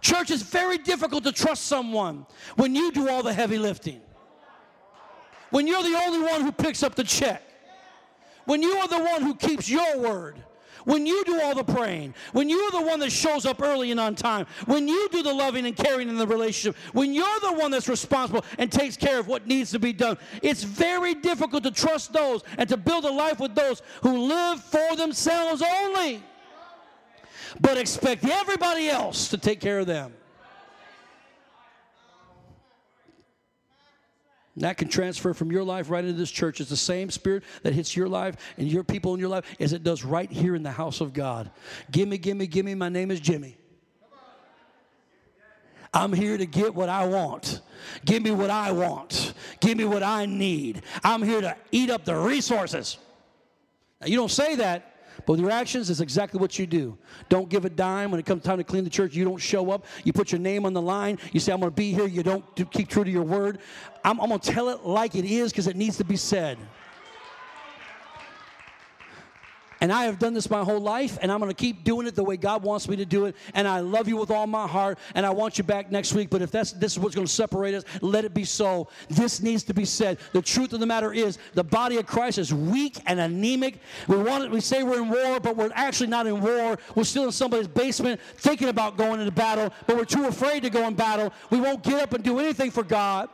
Church 0.00 0.32
is 0.32 0.42
very 0.42 0.78
difficult 0.78 1.22
to 1.22 1.30
trust 1.30 1.66
someone 1.66 2.26
when 2.56 2.74
you 2.74 2.90
do 2.90 3.08
all 3.08 3.22
the 3.22 3.32
heavy 3.32 3.56
lifting 3.56 4.00
when 5.52 5.66
you're 5.66 5.82
the 5.82 5.96
only 6.06 6.20
one 6.20 6.40
who 6.40 6.50
picks 6.50 6.82
up 6.82 6.96
the 6.96 7.04
check, 7.04 7.42
when 8.46 8.62
you 8.62 8.72
are 8.72 8.88
the 8.88 8.98
one 8.98 9.22
who 9.22 9.34
keeps 9.36 9.70
your 9.70 9.98
word, 9.98 10.42
when 10.84 11.06
you 11.06 11.22
do 11.24 11.40
all 11.40 11.54
the 11.54 11.62
praying, 11.62 12.14
when 12.32 12.48
you're 12.48 12.70
the 12.70 12.82
one 12.82 12.98
that 13.00 13.12
shows 13.12 13.46
up 13.46 13.62
early 13.62 13.90
and 13.90 14.00
on 14.00 14.14
time, 14.14 14.46
when 14.64 14.88
you 14.88 15.08
do 15.12 15.22
the 15.22 15.32
loving 15.32 15.66
and 15.66 15.76
caring 15.76 16.08
in 16.08 16.16
the 16.16 16.26
relationship, 16.26 16.76
when 16.92 17.14
you're 17.14 17.40
the 17.40 17.52
one 17.52 17.70
that's 17.70 17.88
responsible 17.88 18.44
and 18.58 18.72
takes 18.72 18.96
care 18.96 19.20
of 19.20 19.28
what 19.28 19.46
needs 19.46 19.70
to 19.70 19.78
be 19.78 19.92
done, 19.92 20.18
it's 20.42 20.64
very 20.64 21.14
difficult 21.14 21.62
to 21.62 21.70
trust 21.70 22.12
those 22.12 22.42
and 22.58 22.68
to 22.68 22.76
build 22.76 23.04
a 23.04 23.12
life 23.12 23.38
with 23.38 23.54
those 23.54 23.82
who 24.02 24.26
live 24.26 24.60
for 24.60 24.96
themselves 24.96 25.62
only, 25.62 26.22
but 27.60 27.76
expect 27.76 28.24
everybody 28.24 28.88
else 28.88 29.28
to 29.28 29.38
take 29.38 29.60
care 29.60 29.80
of 29.80 29.86
them. 29.86 30.14
That 34.56 34.76
can 34.76 34.88
transfer 34.88 35.32
from 35.32 35.50
your 35.50 35.64
life 35.64 35.88
right 35.88 36.04
into 36.04 36.18
this 36.18 36.30
church. 36.30 36.60
It's 36.60 36.68
the 36.68 36.76
same 36.76 37.10
spirit 37.10 37.42
that 37.62 37.72
hits 37.72 37.96
your 37.96 38.08
life 38.08 38.36
and 38.58 38.68
your 38.68 38.84
people 38.84 39.14
in 39.14 39.20
your 39.20 39.30
life 39.30 39.46
as 39.58 39.72
it 39.72 39.82
does 39.82 40.04
right 40.04 40.30
here 40.30 40.54
in 40.54 40.62
the 40.62 40.70
house 40.70 41.00
of 41.00 41.12
God. 41.12 41.50
Gimme, 41.90 42.18
gimme, 42.18 42.46
gimme. 42.46 42.74
My 42.74 42.88
name 42.88 43.10
is 43.10 43.20
Jimmy. 43.20 43.56
I'm 45.94 46.12
here 46.12 46.38
to 46.38 46.46
get 46.46 46.74
what 46.74 46.88
I 46.88 47.06
want. 47.06 47.60
Give 48.04 48.22
me 48.22 48.30
what 48.30 48.50
I 48.50 48.72
want. 48.72 49.34
Give 49.60 49.76
me 49.76 49.84
what 49.84 50.02
I 50.02 50.24
need. 50.24 50.82
I'm 51.04 51.22
here 51.22 51.40
to 51.42 51.56
eat 51.70 51.90
up 51.90 52.04
the 52.04 52.16
resources. 52.16 52.96
Now, 54.00 54.06
you 54.06 54.16
don't 54.16 54.30
say 54.30 54.56
that, 54.56 54.91
but 55.26 55.32
with 55.32 55.40
your 55.40 55.50
actions, 55.50 55.90
it's 55.90 56.00
exactly 56.00 56.40
what 56.40 56.58
you 56.58 56.66
do. 56.66 56.96
Don't 57.28 57.48
give 57.48 57.64
a 57.64 57.70
dime 57.70 58.10
when 58.10 58.18
it 58.18 58.26
comes 58.26 58.42
time 58.42 58.58
to 58.58 58.64
clean 58.64 58.84
the 58.84 58.90
church. 58.90 59.14
You 59.14 59.24
don't 59.24 59.38
show 59.38 59.70
up. 59.70 59.86
You 60.04 60.12
put 60.12 60.32
your 60.32 60.40
name 60.40 60.66
on 60.66 60.72
the 60.72 60.82
line. 60.82 61.18
You 61.32 61.40
say, 61.40 61.52
I'm 61.52 61.60
going 61.60 61.70
to 61.70 61.76
be 61.76 61.92
here. 61.92 62.06
You 62.06 62.22
don't 62.22 62.44
keep 62.70 62.88
true 62.88 63.04
to 63.04 63.10
your 63.10 63.22
word. 63.22 63.58
I'm, 64.04 64.20
I'm 64.20 64.28
going 64.28 64.40
to 64.40 64.50
tell 64.50 64.68
it 64.68 64.84
like 64.84 65.14
it 65.14 65.24
is 65.24 65.52
because 65.52 65.68
it 65.68 65.76
needs 65.76 65.96
to 65.98 66.04
be 66.04 66.16
said. 66.16 66.58
And 69.82 69.92
I 69.92 70.04
have 70.04 70.20
done 70.20 70.32
this 70.32 70.48
my 70.48 70.62
whole 70.62 70.78
life, 70.78 71.18
and 71.20 71.32
I'm 71.32 71.40
going 71.40 71.50
to 71.50 71.56
keep 71.56 71.82
doing 71.82 72.06
it 72.06 72.14
the 72.14 72.22
way 72.22 72.36
God 72.36 72.62
wants 72.62 72.88
me 72.88 72.94
to 72.94 73.04
do 73.04 73.24
it. 73.26 73.34
And 73.52 73.66
I 73.66 73.80
love 73.80 74.06
you 74.06 74.16
with 74.16 74.30
all 74.30 74.46
my 74.46 74.68
heart, 74.68 74.96
and 75.16 75.26
I 75.26 75.30
want 75.30 75.58
you 75.58 75.64
back 75.64 75.90
next 75.90 76.12
week. 76.12 76.30
But 76.30 76.40
if 76.40 76.52
that's 76.52 76.70
this 76.70 76.92
is 76.92 77.00
what's 77.00 77.16
going 77.16 77.26
to 77.26 77.32
separate 77.32 77.74
us, 77.74 77.82
let 78.00 78.24
it 78.24 78.32
be 78.32 78.44
so. 78.44 78.86
This 79.08 79.42
needs 79.42 79.64
to 79.64 79.74
be 79.74 79.84
said. 79.84 80.18
The 80.34 80.40
truth 80.40 80.72
of 80.72 80.78
the 80.78 80.86
matter 80.86 81.12
is, 81.12 81.36
the 81.54 81.64
body 81.64 81.96
of 81.96 82.06
Christ 82.06 82.38
is 82.38 82.54
weak 82.54 83.00
and 83.06 83.18
anemic. 83.18 83.80
We 84.06 84.18
want 84.18 84.44
it, 84.44 84.52
we 84.52 84.60
say 84.60 84.84
we're 84.84 85.02
in 85.02 85.08
war, 85.08 85.40
but 85.40 85.56
we're 85.56 85.72
actually 85.74 86.06
not 86.10 86.28
in 86.28 86.40
war. 86.40 86.78
We're 86.94 87.02
still 87.02 87.24
in 87.24 87.32
somebody's 87.32 87.66
basement 87.66 88.20
thinking 88.36 88.68
about 88.68 88.96
going 88.96 89.18
into 89.18 89.32
battle, 89.32 89.72
but 89.88 89.96
we're 89.96 90.04
too 90.04 90.26
afraid 90.26 90.62
to 90.62 90.70
go 90.70 90.86
in 90.86 90.94
battle. 90.94 91.32
We 91.50 91.58
won't 91.58 91.82
get 91.82 92.00
up 92.00 92.12
and 92.12 92.22
do 92.22 92.38
anything 92.38 92.70
for 92.70 92.84
God. 92.84 93.30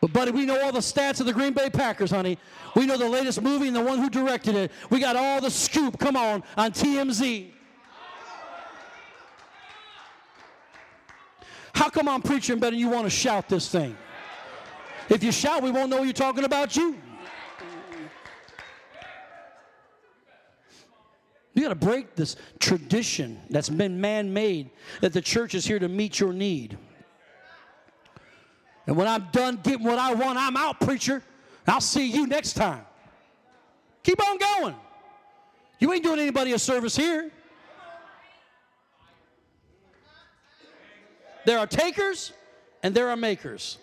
But, 0.00 0.12
buddy, 0.14 0.30
we 0.30 0.46
know 0.46 0.60
all 0.62 0.72
the 0.72 0.78
stats 0.78 1.20
of 1.20 1.26
the 1.26 1.32
Green 1.32 1.52
Bay 1.52 1.68
Packers, 1.68 2.10
honey. 2.10 2.38
We 2.74 2.86
know 2.86 2.96
the 2.96 3.08
latest 3.08 3.42
movie 3.42 3.66
and 3.66 3.76
the 3.76 3.82
one 3.82 3.98
who 3.98 4.08
directed 4.08 4.54
it. 4.54 4.72
We 4.88 4.98
got 4.98 5.14
all 5.14 5.40
the 5.40 5.50
scoop, 5.50 5.98
come 5.98 6.16
on, 6.16 6.42
on 6.56 6.72
TMZ. 6.72 7.50
How 11.74 11.88
come 11.90 12.08
I'm 12.08 12.22
preaching 12.22 12.58
better 12.58 12.76
you 12.76 12.88
want 12.88 13.04
to 13.04 13.10
shout 13.10 13.48
this 13.48 13.68
thing? 13.68 13.96
If 15.08 15.22
you 15.22 15.32
shout, 15.32 15.62
we 15.62 15.70
won't 15.70 15.90
know 15.90 16.02
you're 16.02 16.12
talking 16.12 16.44
about 16.44 16.76
you. 16.76 16.96
You 21.52 21.62
got 21.62 21.70
to 21.70 21.74
break 21.74 22.14
this 22.14 22.36
tradition 22.58 23.40
that's 23.50 23.68
been 23.68 24.00
man 24.00 24.32
made 24.32 24.70
that 25.00 25.12
the 25.12 25.20
church 25.20 25.54
is 25.54 25.66
here 25.66 25.78
to 25.78 25.88
meet 25.88 26.20
your 26.20 26.32
need. 26.32 26.78
And 28.90 28.96
when 28.96 29.06
I'm 29.06 29.28
done 29.30 29.60
getting 29.62 29.86
what 29.86 30.00
I 30.00 30.14
want, 30.14 30.36
I'm 30.36 30.56
out, 30.56 30.80
preacher. 30.80 31.22
I'll 31.64 31.80
see 31.80 32.10
you 32.10 32.26
next 32.26 32.54
time. 32.54 32.84
Keep 34.02 34.20
on 34.20 34.36
going. 34.36 34.74
You 35.78 35.92
ain't 35.92 36.02
doing 36.02 36.18
anybody 36.18 36.54
a 36.54 36.58
service 36.58 36.96
here. 36.96 37.30
There 41.46 41.56
are 41.60 41.68
takers 41.68 42.32
and 42.82 42.92
there 42.92 43.10
are 43.10 43.16
makers. 43.16 43.78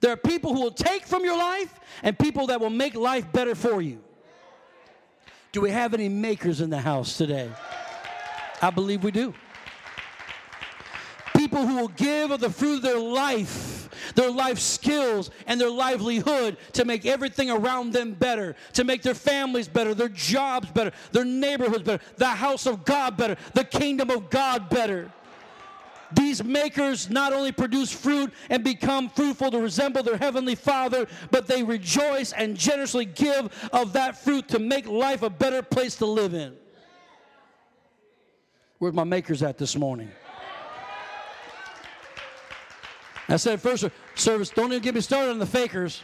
There 0.00 0.12
are 0.12 0.18
people 0.18 0.52
who 0.52 0.60
will 0.60 0.70
take 0.70 1.06
from 1.06 1.24
your 1.24 1.38
life 1.38 1.80
and 2.02 2.18
people 2.18 2.48
that 2.48 2.60
will 2.60 2.68
make 2.68 2.94
life 2.94 3.32
better 3.32 3.54
for 3.54 3.80
you. 3.80 4.00
Do 5.52 5.62
we 5.62 5.70
have 5.70 5.94
any 5.94 6.10
makers 6.10 6.60
in 6.60 6.68
the 6.68 6.80
house 6.80 7.16
today? 7.16 7.50
I 8.60 8.68
believe 8.68 9.02
we 9.02 9.12
do 9.12 9.32
people 11.52 11.66
who 11.66 11.76
will 11.76 11.88
give 11.88 12.30
of 12.30 12.40
the 12.40 12.48
fruit 12.48 12.76
of 12.76 12.82
their 12.82 12.98
life, 12.98 13.90
their 14.14 14.30
life 14.30 14.58
skills, 14.58 15.30
and 15.46 15.60
their 15.60 15.70
livelihood 15.70 16.56
to 16.72 16.84
make 16.84 17.04
everything 17.04 17.50
around 17.50 17.92
them 17.92 18.14
better, 18.14 18.56
to 18.72 18.84
make 18.84 19.02
their 19.02 19.14
families 19.14 19.68
better, 19.68 19.92
their 19.92 20.08
jobs 20.08 20.70
better, 20.70 20.92
their 21.12 21.26
neighborhoods 21.26 21.82
better, 21.82 22.02
the 22.16 22.26
house 22.26 22.66
of 22.66 22.84
God 22.86 23.18
better, 23.18 23.36
the 23.52 23.64
kingdom 23.64 24.08
of 24.08 24.30
God 24.30 24.70
better. 24.70 25.12
These 26.14 26.42
makers 26.42 27.10
not 27.10 27.32
only 27.32 27.52
produce 27.52 27.92
fruit 27.92 28.32
and 28.50 28.64
become 28.64 29.08
fruitful 29.10 29.50
to 29.50 29.58
resemble 29.58 30.02
their 30.02 30.18
heavenly 30.18 30.54
Father, 30.54 31.06
but 31.30 31.46
they 31.46 31.62
rejoice 31.62 32.32
and 32.32 32.56
generously 32.56 33.04
give 33.04 33.68
of 33.72 33.92
that 33.94 34.22
fruit 34.22 34.48
to 34.48 34.58
make 34.58 34.86
life 34.86 35.22
a 35.22 35.30
better 35.30 35.62
place 35.62 35.96
to 35.96 36.06
live 36.06 36.34
in. 36.34 36.54
Where's 38.78 38.94
my 38.94 39.04
makers 39.04 39.42
at 39.42 39.58
this 39.58 39.76
morning? 39.76 40.10
I 43.32 43.36
said 43.36 43.62
first 43.62 43.88
service, 44.14 44.50
don't 44.50 44.70
even 44.72 44.82
get 44.82 44.94
me 44.94 45.00
started 45.00 45.30
on 45.30 45.38
the 45.38 45.46
fakers. 45.46 46.02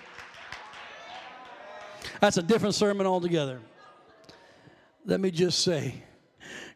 That's 2.21 2.39
a 2.39 2.43
different 2.43 2.75
sermon 2.75 3.07
altogether. 3.07 3.61
Let 5.05 5.21
me 5.21 5.31
just 5.31 5.61
say, 5.61 6.03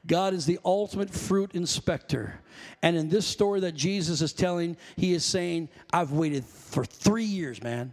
God 0.06 0.34
is 0.34 0.44
the 0.44 0.58
ultimate 0.62 1.08
fruit 1.08 1.54
inspector. 1.54 2.38
And 2.82 2.96
in 2.96 3.08
this 3.08 3.26
story 3.26 3.60
that 3.60 3.72
Jesus 3.72 4.20
is 4.20 4.34
telling, 4.34 4.76
he 4.96 5.14
is 5.14 5.24
saying, 5.24 5.70
I've 5.90 6.12
waited 6.12 6.44
for 6.44 6.84
three 6.84 7.24
years, 7.24 7.62
man, 7.62 7.92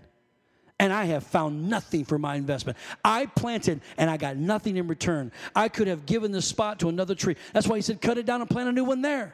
and 0.79 0.91
I 0.91 1.05
have 1.05 1.23
found 1.23 1.69
nothing 1.69 2.03
for 2.03 2.17
my 2.17 2.35
investment. 2.35 2.77
I 3.05 3.27
planted 3.27 3.79
and 3.97 4.09
I 4.09 4.17
got 4.17 4.35
nothing 4.35 4.75
in 4.75 4.87
return. 4.87 5.31
I 5.55 5.69
could 5.69 5.87
have 5.87 6.05
given 6.05 6.33
this 6.33 6.45
spot 6.45 6.79
to 6.79 6.89
another 6.89 7.15
tree. 7.15 7.37
That's 7.53 7.67
why 7.67 7.77
he 7.77 7.81
said, 7.81 8.01
cut 8.01 8.17
it 8.17 8.25
down 8.25 8.41
and 8.41 8.49
plant 8.49 8.67
a 8.67 8.73
new 8.73 8.83
one 8.83 9.01
there. 9.01 9.33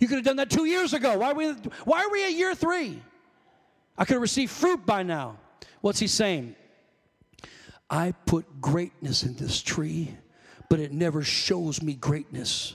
You 0.00 0.08
could 0.08 0.16
have 0.16 0.24
done 0.24 0.36
that 0.36 0.50
two 0.50 0.64
years 0.64 0.92
ago. 0.92 1.18
Why 1.18 1.30
are 1.30 1.34
we, 1.34 1.52
why 1.84 2.04
are 2.04 2.10
we 2.10 2.24
at 2.24 2.32
year 2.32 2.54
three? 2.54 3.02
I 3.96 4.04
could 4.04 4.14
have 4.14 4.22
received 4.22 4.52
fruit 4.52 4.84
by 4.84 5.02
now. 5.02 5.38
What's 5.80 5.98
he 5.98 6.06
saying? 6.06 6.54
I 7.88 8.12
put 8.26 8.60
greatness 8.60 9.22
in 9.22 9.36
this 9.36 9.62
tree, 9.62 10.14
but 10.68 10.80
it 10.80 10.92
never 10.92 11.22
shows 11.22 11.80
me 11.82 11.94
greatness. 11.94 12.74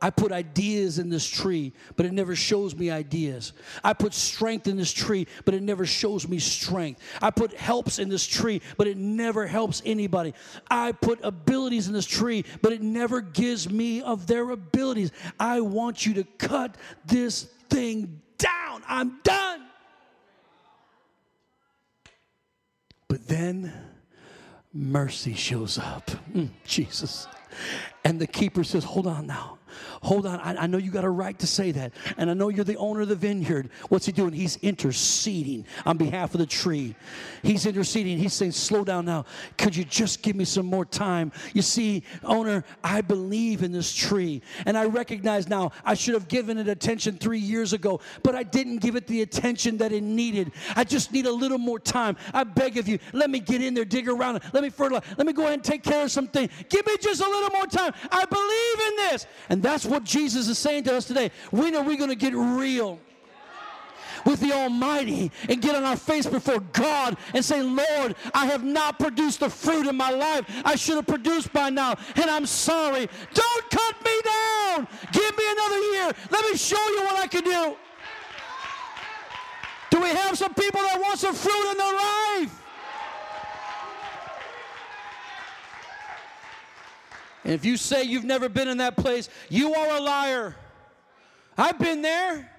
I 0.00 0.10
put 0.10 0.32
ideas 0.32 0.98
in 0.98 1.08
this 1.08 1.26
tree, 1.28 1.72
but 1.96 2.06
it 2.06 2.12
never 2.12 2.36
shows 2.36 2.74
me 2.74 2.90
ideas. 2.90 3.52
I 3.82 3.92
put 3.92 4.12
strength 4.14 4.66
in 4.66 4.76
this 4.76 4.92
tree, 4.92 5.26
but 5.44 5.54
it 5.54 5.62
never 5.62 5.86
shows 5.86 6.28
me 6.28 6.38
strength. 6.38 7.00
I 7.22 7.30
put 7.30 7.54
helps 7.54 7.98
in 7.98 8.08
this 8.08 8.26
tree, 8.26 8.60
but 8.76 8.86
it 8.86 8.96
never 8.96 9.46
helps 9.46 9.82
anybody. 9.84 10.34
I 10.70 10.92
put 10.92 11.20
abilities 11.22 11.88
in 11.88 11.94
this 11.94 12.06
tree, 12.06 12.44
but 12.62 12.72
it 12.72 12.82
never 12.82 13.20
gives 13.20 13.70
me 13.70 14.02
of 14.02 14.26
their 14.26 14.50
abilities. 14.50 15.10
I 15.38 15.60
want 15.60 16.04
you 16.04 16.14
to 16.14 16.24
cut 16.38 16.76
this 17.06 17.44
thing 17.70 18.20
down. 18.38 18.82
I'm 18.86 19.20
done. 19.22 19.62
But 23.08 23.28
then 23.28 23.72
mercy 24.72 25.34
shows 25.34 25.78
up. 25.78 26.10
Mm, 26.32 26.50
Jesus. 26.66 27.28
And 28.04 28.20
the 28.20 28.26
keeper 28.26 28.64
says, 28.64 28.84
Hold 28.84 29.06
on 29.06 29.26
now. 29.26 29.58
Hold 30.02 30.26
on. 30.26 30.40
I, 30.40 30.62
I, 30.62 30.66
know 30.66 30.78
you 30.78 30.90
got 30.90 31.04
a 31.04 31.10
right 31.10 31.38
to 31.38 31.46
say 31.46 31.72
that. 31.72 31.92
And 32.16 32.30
I 32.30 32.34
know 32.34 32.48
you're 32.48 32.64
the 32.64 32.76
owner 32.76 33.02
of 33.02 33.08
the 33.08 33.16
vineyard. 33.16 33.70
What's 33.88 34.06
he 34.06 34.12
doing? 34.12 34.32
He's 34.32 34.56
interceding 34.56 35.66
on 35.86 35.96
behalf 35.96 36.34
of 36.34 36.40
the 36.40 36.46
tree. 36.46 36.94
He's 37.42 37.66
interceding. 37.66 38.18
He's 38.18 38.32
saying, 38.32 38.52
Slow 38.52 38.84
down 38.84 39.04
now. 39.04 39.24
Could 39.58 39.76
you 39.76 39.84
just 39.84 40.22
give 40.22 40.36
me 40.36 40.44
some 40.44 40.66
more 40.66 40.84
time? 40.84 41.32
You 41.52 41.62
see, 41.62 42.02
owner, 42.22 42.64
I 42.82 43.00
believe 43.00 43.62
in 43.62 43.72
this 43.72 43.94
tree. 43.94 44.42
And 44.66 44.76
I 44.76 44.84
recognize 44.86 45.48
now 45.48 45.72
I 45.84 45.94
should 45.94 46.14
have 46.14 46.28
given 46.28 46.58
it 46.58 46.68
attention 46.68 47.16
three 47.16 47.38
years 47.38 47.72
ago, 47.72 48.00
but 48.22 48.34
I 48.34 48.42
didn't 48.42 48.78
give 48.78 48.96
it 48.96 49.06
the 49.06 49.22
attention 49.22 49.78
that 49.78 49.92
it 49.92 50.02
needed. 50.02 50.52
I 50.76 50.84
just 50.84 51.12
need 51.12 51.26
a 51.26 51.32
little 51.32 51.58
more 51.58 51.78
time. 51.78 52.16
I 52.32 52.44
beg 52.44 52.78
of 52.78 52.88
you, 52.88 52.98
let 53.12 53.30
me 53.30 53.40
get 53.40 53.62
in 53.62 53.74
there, 53.74 53.84
dig 53.84 54.08
around, 54.08 54.40
let 54.52 54.62
me 54.62 54.70
fertilize, 54.70 55.04
let 55.16 55.26
me 55.26 55.32
go 55.32 55.42
ahead 55.42 55.54
and 55.54 55.64
take 55.64 55.82
care 55.82 56.04
of 56.04 56.10
something. 56.10 56.48
Give 56.68 56.86
me 56.86 56.96
just 57.00 57.20
a 57.20 57.28
little 57.28 57.50
more 57.50 57.66
time. 57.66 57.92
I 58.10 58.24
believe 58.24 58.88
in 58.88 58.96
this. 59.10 59.26
And 59.48 59.62
that's 59.64 59.86
what 59.86 60.04
Jesus 60.04 60.48
is 60.48 60.58
saying 60.58 60.84
to 60.84 60.96
us 60.96 61.06
today. 61.06 61.30
When 61.50 61.74
are 61.74 61.82
we 61.82 61.96
going 61.96 62.10
to 62.10 62.16
get 62.16 62.34
real? 62.34 62.98
with 64.24 64.40
the 64.40 64.52
Almighty 64.52 65.30
and 65.50 65.60
get 65.60 65.74
on 65.74 65.84
our 65.84 65.96
face 65.96 66.26
before 66.26 66.60
God 66.72 67.16
and 67.34 67.44
say, 67.44 67.62
Lord, 67.62 68.16
I 68.32 68.46
have 68.46 68.64
not 68.64 68.98
produced 68.98 69.40
the 69.40 69.50
fruit 69.50 69.86
in 69.86 69.96
my 69.96 70.10
life 70.10 70.44
I 70.64 70.76
should 70.76 70.96
have 70.96 71.06
produced 71.06 71.52
by 71.52 71.68
now, 71.68 71.94
and 72.16 72.30
I'm 72.30 72.46
sorry. 72.46 73.08
Don't 73.34 73.70
cut 73.70 74.04
me 74.04 74.20
down. 74.24 74.88
Give 75.12 75.36
me 75.36 75.44
another 75.50 75.78
year. 75.78 76.12
Let 76.30 76.50
me 76.50 76.56
show 76.56 76.88
you 76.88 77.04
what 77.04 77.16
I 77.18 77.26
can 77.26 77.44
do. 77.44 77.76
Do 79.90 80.00
we 80.00 80.08
have 80.08 80.38
some 80.38 80.54
people 80.54 80.80
that 80.80 80.98
want 81.00 81.18
some 81.18 81.34
fruit 81.34 81.70
in 81.72 81.76
their 81.76 81.92
life? 81.92 82.63
And 87.44 87.52
if 87.52 87.64
you 87.64 87.76
say 87.76 88.04
you've 88.04 88.24
never 88.24 88.48
been 88.48 88.68
in 88.68 88.78
that 88.78 88.96
place, 88.96 89.28
you 89.48 89.74
are 89.74 89.96
a 89.96 90.00
liar. 90.00 90.56
I've 91.56 91.78
been 91.78 92.02
there. 92.02 92.50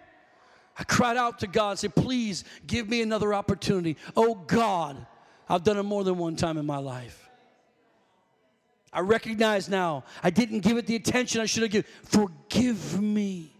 I 0.78 0.84
cried 0.84 1.18
out 1.18 1.40
to 1.40 1.48
God 1.48 1.80
said, 1.80 1.96
Please 1.96 2.44
give 2.68 2.88
me 2.88 3.02
another 3.02 3.34
opportunity. 3.34 3.98
Oh 4.16 4.36
God, 4.36 5.06
I've 5.50 5.64
done 5.64 5.78
it 5.78 5.84
more 5.84 6.04
than 6.04 6.18
one 6.18 6.36
time 6.36 6.58
in 6.58 6.66
my 6.66 6.78
life. 6.78 7.30
I 8.92 9.02
recognize 9.02 9.68
now 9.68 10.04
I 10.24 10.30
didn't 10.30 10.60
give 10.60 10.78
it 10.78 10.86
the 10.88 10.96
attention 10.96 11.42
I 11.42 11.46
should 11.46 11.64
have 11.64 11.72
given. 11.72 11.90
Forgive 12.04 13.02
me. 13.02 13.52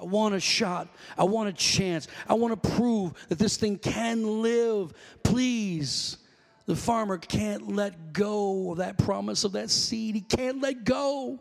I 0.00 0.04
want 0.04 0.34
a 0.34 0.40
shot. 0.40 0.88
I 1.16 1.24
want 1.24 1.48
a 1.48 1.52
chance. 1.52 2.06
I 2.28 2.34
want 2.34 2.62
to 2.62 2.70
prove 2.70 3.14
that 3.28 3.38
this 3.38 3.56
thing 3.56 3.78
can 3.78 4.42
live. 4.42 4.94
Please 5.22 6.18
the 6.68 6.76
farmer 6.76 7.16
can't 7.16 7.74
let 7.74 8.12
go 8.12 8.72
of 8.72 8.78
that 8.78 8.98
promise 8.98 9.42
of 9.44 9.52
that 9.52 9.70
seed. 9.70 10.14
He 10.14 10.20
can't 10.20 10.60
let 10.60 10.84
go. 10.84 11.40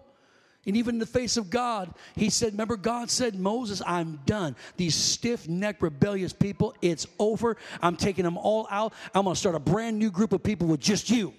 And 0.66 0.78
even 0.78 0.96
in 0.96 1.00
the 1.00 1.06
face 1.06 1.36
of 1.36 1.50
God, 1.50 1.94
he 2.16 2.30
said, 2.30 2.54
Remember, 2.54 2.78
God 2.78 3.12
said, 3.12 3.36
Moses, 3.36 3.82
I'm 3.86 4.22
done. 4.26 4.56
These 4.78 4.96
stiff 4.96 5.46
necked, 5.50 5.82
rebellious 5.82 6.32
people, 6.32 6.74
it's 6.82 7.08
over. 7.20 7.58
I'm 7.82 7.98
taking 7.98 8.24
them 8.24 8.38
all 8.38 8.70
out. 8.72 8.94
I'm 9.13 9.26
going 9.26 9.34
to 9.34 9.40
start 9.40 9.56
a 9.56 9.60
brand 9.60 10.00
new 10.00 10.12
group 10.12 10.32
of 10.32 10.44
people 10.44 10.68
with 10.68 10.80
just 10.80 11.10
you. 11.10 11.34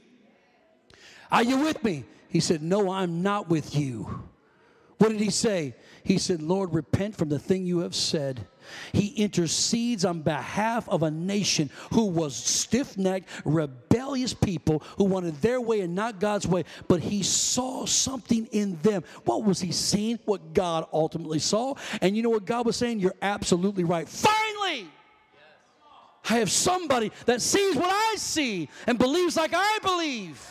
Are 1.32 1.42
you 1.42 1.56
with 1.56 1.82
me? 1.82 2.04
He 2.28 2.40
said, 2.40 2.62
No, 2.62 2.90
I'm 2.90 3.22
not 3.22 3.48
with 3.48 3.74
you. 3.74 4.22
What 4.98 5.12
did 5.12 5.20
he 5.20 5.30
say? 5.30 5.74
He 6.04 6.18
said, 6.18 6.42
Lord, 6.42 6.74
repent 6.74 7.16
from 7.16 7.30
the 7.30 7.38
thing 7.38 7.64
you 7.64 7.78
have 7.78 7.94
said 7.94 8.46
he 8.92 9.08
intercedes 9.08 10.04
on 10.04 10.20
behalf 10.20 10.88
of 10.88 11.02
a 11.02 11.10
nation 11.10 11.70
who 11.92 12.06
was 12.06 12.34
stiff 12.34 12.96
necked, 12.96 13.28
rebellious 13.44 14.34
people 14.34 14.82
who 14.96 15.04
wanted 15.04 15.40
their 15.40 15.60
way 15.60 15.80
and 15.80 15.94
not 15.94 16.20
God's 16.20 16.46
way, 16.46 16.64
but 16.86 17.00
he 17.00 17.22
saw 17.22 17.86
something 17.86 18.46
in 18.46 18.78
them. 18.82 19.04
What 19.24 19.44
was 19.44 19.60
he 19.60 19.72
seeing? 19.72 20.18
What 20.24 20.54
God 20.54 20.86
ultimately 20.92 21.38
saw. 21.38 21.74
And 22.00 22.16
you 22.16 22.22
know 22.22 22.30
what 22.30 22.44
God 22.44 22.66
was 22.66 22.76
saying? 22.76 23.00
You're 23.00 23.14
absolutely 23.22 23.84
right. 23.84 24.08
Finally! 24.08 24.88
I 26.30 26.38
have 26.38 26.50
somebody 26.50 27.10
that 27.24 27.40
sees 27.40 27.74
what 27.74 27.90
I 27.90 28.16
see 28.16 28.68
and 28.86 28.98
believes 28.98 29.36
like 29.36 29.52
I 29.54 29.78
believe. 29.82 30.46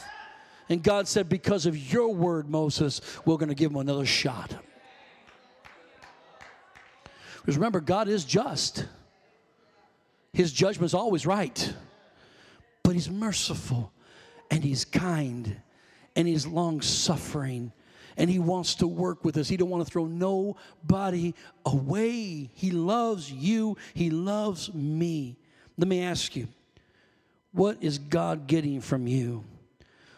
And 0.70 0.84
God 0.84 1.08
said, 1.08 1.30
Because 1.30 1.66
of 1.66 1.78
your 1.78 2.14
word, 2.14 2.50
Moses, 2.50 3.02
we're 3.26 3.38
going 3.38 3.50
to 3.50 3.56
give 3.56 3.72
him 3.72 3.78
another 3.78 4.06
shot. 4.06 4.56
Because 7.48 7.60
remember, 7.60 7.80
God 7.80 8.10
is 8.10 8.26
just, 8.26 8.84
His 10.34 10.52
judgment 10.52 10.88
is 10.88 10.94
always 10.94 11.26
right, 11.26 11.74
but 12.84 12.92
He's 12.94 13.10
merciful 13.10 13.94
and 14.52 14.62
He's 14.62 14.84
kind 14.84 15.56
and 16.18 16.28
He's 16.28 16.46
long 16.46 16.82
suffering 16.82 17.72
and 18.18 18.30
he 18.30 18.40
wants 18.40 18.76
to 18.76 18.88
work 18.88 19.24
with 19.24 19.38
us. 19.38 19.48
He 19.48 19.56
don't 19.56 19.70
want 19.70 19.86
to 19.86 19.90
throw 19.90 20.08
nobody 20.08 21.36
away. 21.66 22.50
He 22.54 22.72
loves 22.72 23.32
you. 23.32 23.78
He 23.94 24.10
loves 24.10 24.74
me. 24.74 25.38
Let 25.78 25.88
me 25.88 26.02
ask 26.02 26.36
you, 26.36 26.48
what 27.54 27.78
is 27.80 28.00
God 28.00 28.48
getting 28.48 28.82
from 28.82 29.08
you 29.08 29.46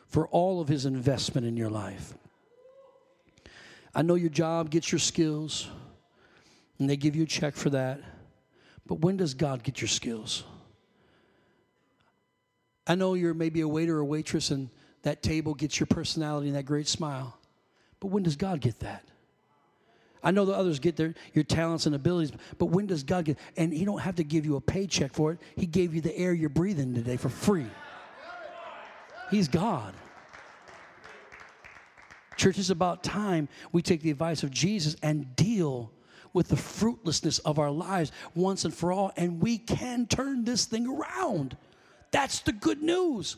for 0.08 0.28
all 0.30 0.62
of 0.62 0.70
his 0.70 0.86
investment 0.86 1.46
in 1.46 1.58
your 1.58 1.70
life? 1.70 2.14
I 3.94 4.02
know 4.02 4.16
your 4.16 4.30
job 4.30 4.70
gets 4.70 4.92
your 4.92 5.00
skills 5.00 5.68
and 6.80 6.90
they 6.90 6.96
give 6.96 7.16
you 7.16 7.24
a 7.24 7.28
check 7.28 7.56
for 7.56 7.70
that. 7.72 8.02
But 8.88 9.02
when 9.02 9.18
does 9.18 9.34
God 9.34 9.64
get 9.64 9.82
your 9.82 9.88
skills? 9.88 10.44
I 12.88 12.96
know 12.96 13.14
you're 13.14 13.36
maybe 13.36 13.62
a 13.62 13.68
waiter 13.68 13.98
or 13.98 14.06
waitress 14.06 14.50
and 14.50 14.70
that 15.04 15.22
table 15.22 15.54
gets 15.54 15.80
your 15.80 15.88
personality 15.88 16.48
and 16.48 16.56
that 16.56 16.64
great 16.64 16.88
smile. 16.88 17.38
But 18.00 18.08
when 18.08 18.24
does 18.24 18.36
God 18.36 18.62
get 18.62 18.80
that? 18.80 19.06
I 20.22 20.32
know 20.32 20.44
the 20.44 20.54
others 20.54 20.80
get 20.80 20.96
their 20.98 21.14
your 21.34 21.44
talents 21.44 21.86
and 21.86 21.96
abilities, 21.96 22.32
but 22.58 22.66
when 22.66 22.88
does 22.88 23.04
God 23.04 23.26
get 23.26 23.38
and 23.56 23.72
he 23.72 23.86
don't 23.86 24.00
have 24.00 24.16
to 24.16 24.24
give 24.24 24.46
you 24.46 24.56
a 24.58 24.62
paycheck 24.62 25.14
for 25.14 25.32
it. 25.34 25.40
He 25.56 25.66
gave 25.66 25.94
you 25.94 26.02
the 26.02 26.18
air 26.18 26.34
you're 26.34 26.50
breathing 26.50 26.94
today 26.94 27.16
for 27.16 27.30
free. 27.30 27.68
He's 29.32 29.48
God. 29.48 29.94
Church, 32.36 32.58
it's 32.58 32.70
about 32.70 33.04
time 33.04 33.48
we 33.72 33.82
take 33.82 34.02
the 34.02 34.12
advice 34.12 34.44
of 34.44 34.52
Jesus 34.52 34.96
and 35.04 35.36
deal 35.36 35.92
with 36.34 36.50
the 36.50 36.56
fruitlessness 36.56 37.40
of 37.40 37.60
our 37.60 37.72
lives 37.72 38.12
once 38.36 38.66
and 38.66 38.74
for 38.74 38.92
all, 38.92 39.12
and 39.18 39.42
we 39.42 39.58
can 39.58 40.06
turn 40.06 40.46
this 40.46 40.66
thing 40.66 40.88
around. 40.88 41.58
That's 42.12 42.40
the 42.42 42.52
good 42.52 42.82
news. 42.82 43.38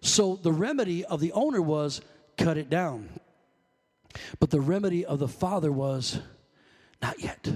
So 0.00 0.36
the 0.36 0.52
remedy 0.52 1.04
of 1.04 1.20
the 1.20 1.32
owner 1.32 1.62
was 1.62 2.00
cut 2.36 2.58
it 2.58 2.68
down. 2.68 3.08
But 4.40 4.50
the 4.50 4.60
remedy 4.60 5.04
of 5.04 5.18
the 5.18 5.28
father 5.28 5.72
was 5.72 6.20
Not 7.00 7.20
yet. 7.20 7.52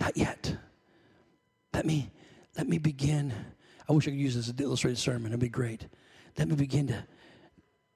Not 0.00 0.16
yet. 0.16 0.56
Let 1.74 1.84
me 1.84 2.10
let 2.56 2.68
me 2.68 2.78
begin. 2.78 3.32
I 3.88 3.92
wish 3.92 4.08
I 4.08 4.10
could 4.10 4.18
use 4.18 4.34
this 4.34 4.46
as 4.46 4.50
an 4.50 4.62
illustrated 4.62 4.98
sermon. 4.98 5.26
It'd 5.26 5.40
be 5.40 5.48
great. 5.48 5.86
Let 6.36 6.48
me 6.48 6.56
begin 6.56 6.88
to 6.88 7.04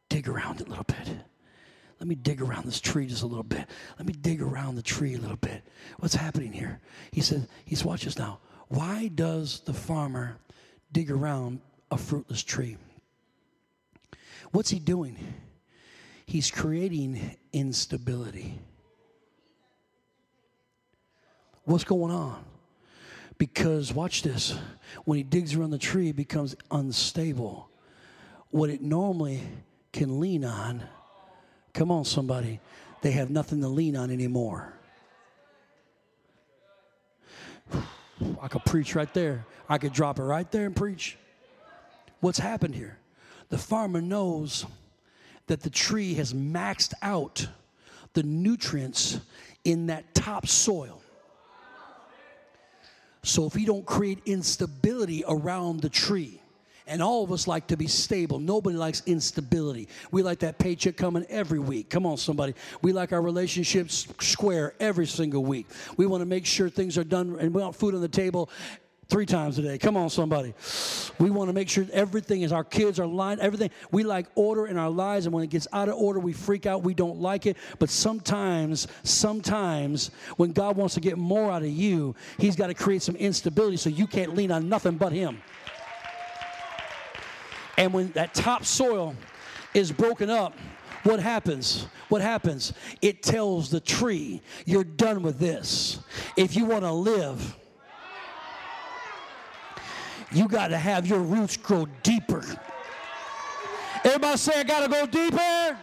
dig 0.08 0.28
around 0.28 0.61
a 0.61 0.64
little 0.64 0.85
bit. 0.85 1.12
Let 2.02 2.08
me 2.08 2.16
dig 2.16 2.42
around 2.42 2.64
this 2.66 2.80
tree 2.80 3.06
just 3.06 3.22
a 3.22 3.28
little 3.28 3.44
bit. 3.44 3.64
Let 3.96 4.08
me 4.08 4.12
dig 4.12 4.42
around 4.42 4.74
the 4.74 4.82
tree 4.82 5.14
a 5.14 5.18
little 5.18 5.36
bit. 5.36 5.62
What's 6.00 6.16
happening 6.16 6.52
here? 6.52 6.80
He 7.12 7.20
said, 7.20 7.46
He's 7.64 7.84
watch 7.84 8.02
this 8.02 8.18
now. 8.18 8.40
Why 8.66 9.06
does 9.06 9.60
the 9.60 9.72
farmer 9.72 10.36
dig 10.90 11.12
around 11.12 11.60
a 11.92 11.96
fruitless 11.96 12.42
tree? 12.42 12.76
What's 14.50 14.68
he 14.68 14.80
doing? 14.80 15.16
He's 16.26 16.50
creating 16.50 17.36
instability. 17.52 18.58
What's 21.62 21.84
going 21.84 22.12
on? 22.12 22.44
Because, 23.38 23.94
watch 23.94 24.24
this, 24.24 24.58
when 25.04 25.18
he 25.18 25.22
digs 25.22 25.54
around 25.54 25.70
the 25.70 25.78
tree, 25.78 26.08
it 26.08 26.16
becomes 26.16 26.56
unstable. 26.68 27.70
What 28.50 28.70
it 28.70 28.82
normally 28.82 29.40
can 29.92 30.18
lean 30.18 30.44
on, 30.44 30.82
come 31.72 31.90
on, 31.90 32.04
somebody, 32.04 32.61
they 33.00 33.12
have 33.12 33.30
nothing 33.30 33.61
to 33.61 33.68
lean 33.68 33.96
on 33.96 34.11
anymore. 34.11 34.72
I 38.40 38.48
could 38.48 38.64
preach 38.64 38.94
right 38.94 39.12
there. 39.14 39.46
I 39.68 39.78
could 39.78 39.92
drop 39.92 40.18
it 40.18 40.22
right 40.22 40.50
there 40.50 40.66
and 40.66 40.76
preach. 40.76 41.16
What's 42.20 42.38
happened 42.38 42.74
here? 42.74 42.98
The 43.48 43.58
farmer 43.58 44.00
knows 44.00 44.66
that 45.46 45.62
the 45.62 45.70
tree 45.70 46.14
has 46.14 46.32
maxed 46.32 46.94
out 47.02 47.46
the 48.12 48.22
nutrients 48.22 49.20
in 49.64 49.87
that 49.87 50.14
top 50.14 50.46
soil. 50.46 51.02
So 53.22 53.46
if 53.46 53.56
you 53.56 53.66
don't 53.66 53.87
create 53.87 54.18
instability 54.26 55.24
around 55.26 55.80
the 55.80 55.88
tree, 55.88 56.41
and 56.86 57.02
all 57.02 57.24
of 57.24 57.32
us 57.32 57.46
like 57.46 57.68
to 57.68 57.76
be 57.76 57.86
stable. 57.86 58.38
Nobody 58.38 58.76
likes 58.76 59.02
instability. 59.06 59.88
We 60.10 60.22
like 60.22 60.40
that 60.40 60.58
paycheck 60.58 60.96
coming 60.96 61.24
every 61.28 61.58
week. 61.58 61.90
Come 61.90 62.06
on, 62.06 62.16
somebody. 62.16 62.54
We 62.82 62.92
like 62.92 63.12
our 63.12 63.22
relationships 63.22 64.06
square 64.20 64.74
every 64.80 65.06
single 65.06 65.44
week. 65.44 65.66
We 65.96 66.06
want 66.06 66.22
to 66.22 66.26
make 66.26 66.46
sure 66.46 66.68
things 66.68 66.98
are 66.98 67.04
done 67.04 67.36
and 67.38 67.54
we 67.54 67.62
want 67.62 67.76
food 67.76 67.94
on 67.94 68.00
the 68.00 68.08
table 68.08 68.50
three 69.12 69.26
times 69.26 69.58
a 69.58 69.62
day. 69.62 69.76
Come 69.76 69.96
on, 69.96 70.08
somebody. 70.08 70.54
We 71.18 71.30
want 71.30 71.50
to 71.50 71.52
make 71.52 71.68
sure 71.68 71.84
everything 71.92 72.42
is 72.42 72.50
our 72.50 72.64
kids 72.64 72.98
are 72.98 73.06
lined, 73.06 73.40
everything. 73.40 73.70
We 73.90 74.04
like 74.04 74.26
order 74.34 74.66
in 74.66 74.78
our 74.78 74.88
lives, 74.88 75.26
and 75.26 75.34
when 75.34 75.44
it 75.44 75.50
gets 75.50 75.68
out 75.70 75.90
of 75.90 75.96
order, 75.96 76.18
we 76.18 76.32
freak 76.32 76.64
out. 76.64 76.82
We 76.82 76.94
don't 76.94 77.20
like 77.20 77.44
it. 77.44 77.58
But 77.78 77.90
sometimes, 77.90 78.88
sometimes, 79.02 80.10
when 80.38 80.52
God 80.52 80.76
wants 80.76 80.94
to 80.94 81.00
get 81.00 81.18
more 81.18 81.52
out 81.52 81.62
of 81.62 81.68
you, 81.68 82.14
He's 82.38 82.56
got 82.56 82.68
to 82.68 82.74
create 82.74 83.02
some 83.02 83.16
instability 83.16 83.76
so 83.76 83.90
you 83.90 84.06
can't 84.06 84.34
lean 84.34 84.50
on 84.50 84.70
nothing 84.70 84.96
but 84.96 85.12
Him. 85.12 85.42
And 87.78 87.92
when 87.92 88.12
that 88.12 88.35
topsoil 88.35 89.14
is 89.74 89.90
broken 89.90 90.30
up, 90.30 90.54
what 91.04 91.18
happens? 91.20 91.87
What 92.08 92.22
happens? 92.22 92.72
It 93.00 93.22
tells 93.22 93.70
the 93.70 93.80
tree, 93.80 94.40
you're 94.66 94.85
done 94.85 95.22
with 95.22 95.38
this. 95.38 95.98
If 96.37 96.54
you 96.56 96.64
want 96.64 96.85
to 96.85 96.92
live, 96.92 97.56
you 100.30 100.48
got 100.48 100.68
to 100.68 100.78
have 100.78 101.06
your 101.06 101.18
roots 101.18 101.56
grow 101.56 101.87
deeper. 102.02 102.44
Everybody 104.04 104.37
say, 104.37 104.61
I 104.61 104.62
got 104.62 104.80
to 104.80 104.88
go 104.88 105.06
deeper. 105.06 105.78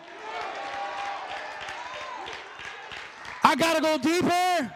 I 3.44 3.56
got 3.56 3.76
to 3.76 3.82
go 3.82 3.98
deeper. 3.98 4.74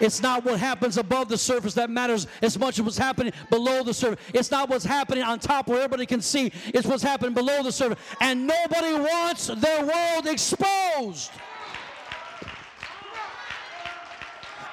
It's 0.00 0.22
not 0.22 0.44
what 0.44 0.58
happens 0.58 0.96
above 0.96 1.28
the 1.28 1.38
surface 1.38 1.74
that 1.74 1.90
matters 1.90 2.26
as 2.42 2.58
much 2.58 2.78
as 2.78 2.84
what's 2.84 2.98
happening 2.98 3.32
below 3.50 3.82
the 3.82 3.94
surface. 3.94 4.18
It's 4.32 4.50
not 4.50 4.68
what's 4.68 4.84
happening 4.84 5.22
on 5.22 5.38
top 5.38 5.68
where 5.68 5.78
everybody 5.78 6.06
can 6.06 6.22
see. 6.22 6.52
It's 6.66 6.86
what's 6.86 7.02
happening 7.02 7.34
below 7.34 7.62
the 7.62 7.70
surface. 7.70 7.98
And 8.20 8.46
nobody 8.46 8.94
wants 8.94 9.48
their 9.48 9.84
world 9.84 10.26
exposed. 10.26 11.30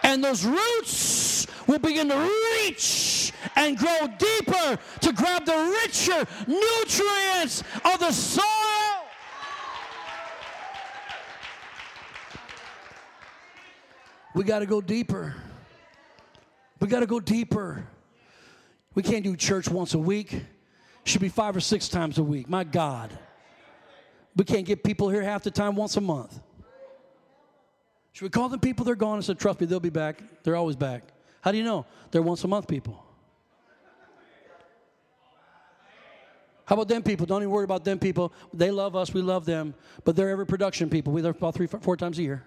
And 0.04 0.24
those 0.24 0.46
roots 0.46 1.48
will 1.68 1.80
begin 1.80 2.08
to 2.08 2.32
reach 2.64 3.34
and 3.58 3.78
grow 3.78 4.08
deeper 4.18 4.78
to 5.02 5.12
grab 5.12 5.46
the 5.46 5.78
richer 5.84 6.26
nutrients 6.48 7.64
of 7.84 8.00
the 8.00 8.12
soil. 8.12 8.97
We 14.38 14.44
got 14.44 14.60
to 14.60 14.68
go 14.68 14.82
deeper. 14.82 15.34
We 16.80 16.88
got 16.88 17.00
to 17.00 17.08
go 17.08 17.20
deeper. 17.20 17.88
We 18.94 19.02
can't 19.02 19.24
do 19.24 19.36
church 19.36 19.68
once 19.68 19.96
a 19.96 19.98
week. 19.98 20.44
Should 21.06 21.22
be 21.22 21.30
five 21.30 21.56
or 21.56 21.60
six 21.60 21.90
times 21.90 22.20
a 22.20 22.24
week. 22.24 22.48
My 22.48 22.64
God. 22.64 23.18
We 24.36 24.46
can't 24.46 24.64
get 24.64 24.84
people 24.84 25.10
here 25.10 25.24
half 25.24 25.42
the 25.42 25.50
time 25.50 25.76
once 25.76 25.98
a 25.98 26.02
month. 26.02 26.40
Should 28.12 28.26
we 28.26 28.30
call 28.30 28.48
them 28.48 28.60
people? 28.60 28.86
They're 28.86 28.94
gone 28.94 29.16
and 29.16 29.26
said, 29.26 29.40
Trust 29.40 29.60
me, 29.60 29.66
they'll 29.66 29.80
be 29.80 29.90
back. 29.90 30.22
They're 30.44 30.56
always 30.56 30.76
back. 30.76 31.02
How 31.42 31.52
do 31.52 31.58
you 31.58 31.64
know? 31.64 31.88
They're 32.12 32.22
once 32.22 32.44
a 32.44 32.48
month 32.48 32.68
people. 32.68 33.04
How 36.66 36.76
about 36.76 36.90
them 36.90 37.02
people? 37.02 37.26
Don't 37.26 37.42
even 37.42 37.50
worry 37.50 37.64
about 37.64 37.84
them 37.84 37.98
people. 37.98 38.32
They 38.54 38.70
love 38.70 38.96
us, 38.96 39.12
we 39.16 39.24
love 39.24 39.46
them, 39.46 39.74
but 40.04 40.16
they're 40.16 40.30
every 40.30 40.46
production 40.46 40.92
people. 40.92 41.12
We're 41.12 41.24
there 41.24 41.32
about 41.32 41.56
three, 41.56 41.66
four 41.66 41.98
times 41.98 42.20
a 42.20 42.22
year. 42.22 42.44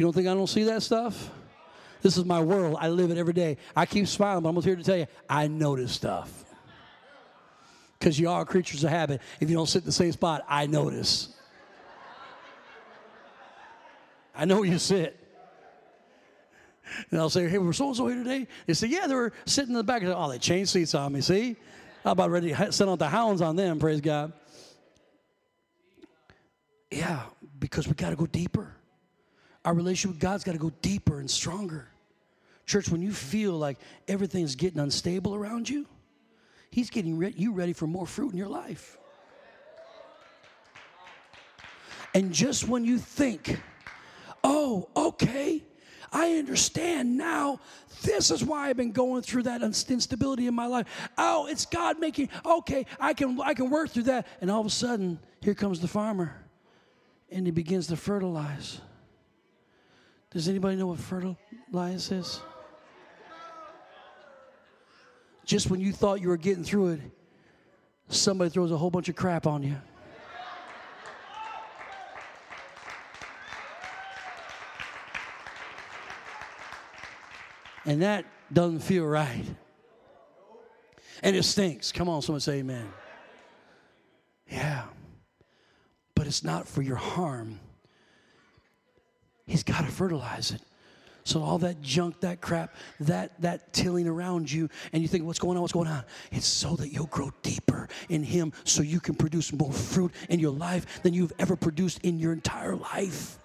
You 0.00 0.06
don't 0.06 0.14
think 0.14 0.28
I 0.28 0.32
don't 0.32 0.46
see 0.46 0.62
that 0.62 0.82
stuff? 0.82 1.30
This 2.00 2.16
is 2.16 2.24
my 2.24 2.40
world. 2.40 2.78
I 2.80 2.88
live 2.88 3.10
it 3.10 3.18
every 3.18 3.34
day. 3.34 3.58
I 3.76 3.84
keep 3.84 4.06
smiling, 4.06 4.42
but 4.42 4.48
I'm 4.48 4.62
here 4.62 4.74
to 4.74 4.82
tell 4.82 4.96
you, 4.96 5.06
I 5.28 5.46
notice 5.46 5.92
stuff. 5.92 6.46
Because 7.98 8.18
you 8.18 8.30
are 8.30 8.46
creatures 8.46 8.82
of 8.82 8.88
habit. 8.88 9.20
If 9.40 9.50
you 9.50 9.56
don't 9.56 9.66
sit 9.66 9.82
in 9.82 9.84
the 9.84 9.92
same 9.92 10.10
spot, 10.12 10.42
I 10.48 10.64
notice. 10.64 11.36
I 14.34 14.46
know 14.46 14.62
you 14.62 14.78
sit. 14.78 15.22
And 17.10 17.20
I'll 17.20 17.28
say, 17.28 17.46
hey, 17.46 17.58
we're 17.58 17.74
so 17.74 17.88
and 17.88 17.96
so 17.98 18.06
here 18.06 18.24
today. 18.24 18.48
They 18.64 18.72
say, 18.72 18.86
yeah, 18.86 19.06
they 19.06 19.14
were 19.14 19.34
sitting 19.44 19.72
in 19.72 19.76
the 19.76 19.84
back. 19.84 20.00
Say, 20.00 20.08
oh, 20.08 20.30
they 20.30 20.38
changed 20.38 20.70
seats 20.70 20.94
on 20.94 21.12
me, 21.12 21.20
see? 21.20 21.56
How 22.04 22.12
about 22.12 22.30
ready 22.30 22.54
to 22.54 22.72
send 22.72 22.88
out 22.88 23.00
the 23.00 23.08
hounds 23.10 23.42
on 23.42 23.54
them, 23.54 23.78
praise 23.78 24.00
God. 24.00 24.32
Yeah, 26.90 27.20
because 27.58 27.86
we 27.86 27.92
got 27.92 28.08
to 28.08 28.16
go 28.16 28.24
deeper. 28.24 28.76
Our 29.64 29.74
relationship 29.74 30.16
with 30.16 30.20
God's 30.20 30.44
got 30.44 30.52
to 30.52 30.58
go 30.58 30.72
deeper 30.82 31.20
and 31.20 31.30
stronger. 31.30 31.88
Church, 32.66 32.88
when 32.88 33.02
you 33.02 33.12
feel 33.12 33.52
like 33.52 33.78
everything's 34.08 34.54
getting 34.54 34.80
unstable 34.80 35.34
around 35.34 35.68
you, 35.68 35.86
He's 36.70 36.88
getting 36.88 37.18
re- 37.18 37.34
you 37.36 37.52
ready 37.52 37.72
for 37.72 37.86
more 37.86 38.06
fruit 38.06 38.32
in 38.32 38.38
your 38.38 38.48
life. 38.48 38.96
And 42.14 42.32
just 42.32 42.68
when 42.68 42.84
you 42.84 42.98
think, 42.98 43.60
oh, 44.44 44.88
okay, 44.96 45.64
I 46.12 46.34
understand 46.36 47.16
now. 47.16 47.60
This 48.02 48.30
is 48.30 48.44
why 48.44 48.68
I've 48.68 48.76
been 48.76 48.92
going 48.92 49.22
through 49.22 49.44
that 49.44 49.62
instability 49.62 50.46
in 50.46 50.54
my 50.54 50.66
life. 50.66 50.86
Oh, 51.16 51.46
it's 51.46 51.66
God 51.66 52.00
making. 52.00 52.30
Okay, 52.44 52.86
I 52.98 53.14
can 53.14 53.40
I 53.40 53.54
can 53.54 53.70
work 53.70 53.90
through 53.90 54.04
that. 54.04 54.26
And 54.40 54.50
all 54.50 54.60
of 54.60 54.66
a 54.66 54.70
sudden, 54.70 55.18
here 55.40 55.54
comes 55.54 55.80
the 55.80 55.88
farmer, 55.88 56.34
and 57.30 57.46
he 57.46 57.52
begins 57.52 57.86
to 57.88 57.96
fertilize. 57.96 58.80
Does 60.30 60.48
anybody 60.48 60.76
know 60.76 60.86
what 60.86 60.98
fertilize 60.98 62.12
is? 62.12 62.40
Just 65.44 65.68
when 65.68 65.80
you 65.80 65.92
thought 65.92 66.20
you 66.20 66.28
were 66.28 66.36
getting 66.36 66.62
through 66.62 66.88
it, 66.90 67.00
somebody 68.08 68.50
throws 68.50 68.70
a 68.70 68.76
whole 68.76 68.90
bunch 68.90 69.08
of 69.08 69.16
crap 69.16 69.46
on 69.46 69.64
you. 69.64 69.76
And 77.84 78.02
that 78.02 78.24
doesn't 78.52 78.80
feel 78.80 79.04
right. 79.04 79.44
And 81.22 81.34
it 81.34 81.42
stinks. 81.42 81.90
Come 81.90 82.08
on, 82.08 82.22
someone 82.22 82.40
say 82.40 82.58
amen. 82.58 82.92
Yeah. 84.48 84.84
But 86.14 86.28
it's 86.28 86.44
not 86.44 86.68
for 86.68 86.82
your 86.82 86.96
harm. 86.96 87.58
He's 89.50 89.64
got 89.64 89.84
to 89.84 89.90
fertilize 89.90 90.52
it. 90.52 90.60
So 91.24 91.42
all 91.42 91.58
that 91.58 91.82
junk, 91.82 92.20
that 92.20 92.40
crap, 92.40 92.72
that 93.00 93.32
that 93.42 93.72
tilling 93.72 94.06
around 94.06 94.50
you, 94.50 94.68
and 94.92 95.02
you 95.02 95.08
think, 95.08 95.24
what's 95.24 95.40
going 95.40 95.56
on? 95.56 95.62
What's 95.62 95.72
going 95.72 95.88
on? 95.88 96.04
It's 96.30 96.46
so 96.46 96.76
that 96.76 96.90
you'll 96.90 97.06
grow 97.06 97.32
deeper 97.42 97.88
in 98.08 98.22
Him, 98.22 98.52
so 98.62 98.80
you 98.80 99.00
can 99.00 99.16
produce 99.16 99.52
more 99.52 99.72
fruit 99.72 100.12
in 100.28 100.38
your 100.38 100.52
life 100.52 101.02
than 101.02 101.14
you've 101.14 101.32
ever 101.40 101.56
produced 101.56 101.98
in 102.04 102.20
your 102.20 102.32
entire 102.32 102.76
life. 102.76 103.38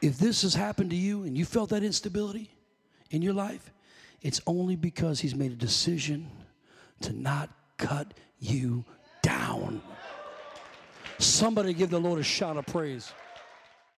If 0.00 0.16
this 0.16 0.42
has 0.42 0.54
happened 0.54 0.90
to 0.90 0.96
you 0.96 1.24
and 1.24 1.36
you 1.36 1.44
felt 1.44 1.70
that 1.70 1.82
instability 1.82 2.52
in 3.10 3.20
your 3.20 3.34
life, 3.34 3.72
it's 4.22 4.40
only 4.46 4.76
because 4.76 5.18
He's 5.18 5.34
made 5.34 5.50
a 5.50 5.56
decision 5.56 6.30
to 7.00 7.12
not 7.12 7.50
cut 7.78 8.14
you 8.38 8.84
down. 9.22 9.82
Somebody 11.18 11.74
give 11.74 11.90
the 11.90 11.98
Lord 11.98 12.20
a 12.20 12.22
shout 12.22 12.56
of 12.56 12.64
praise. 12.66 13.12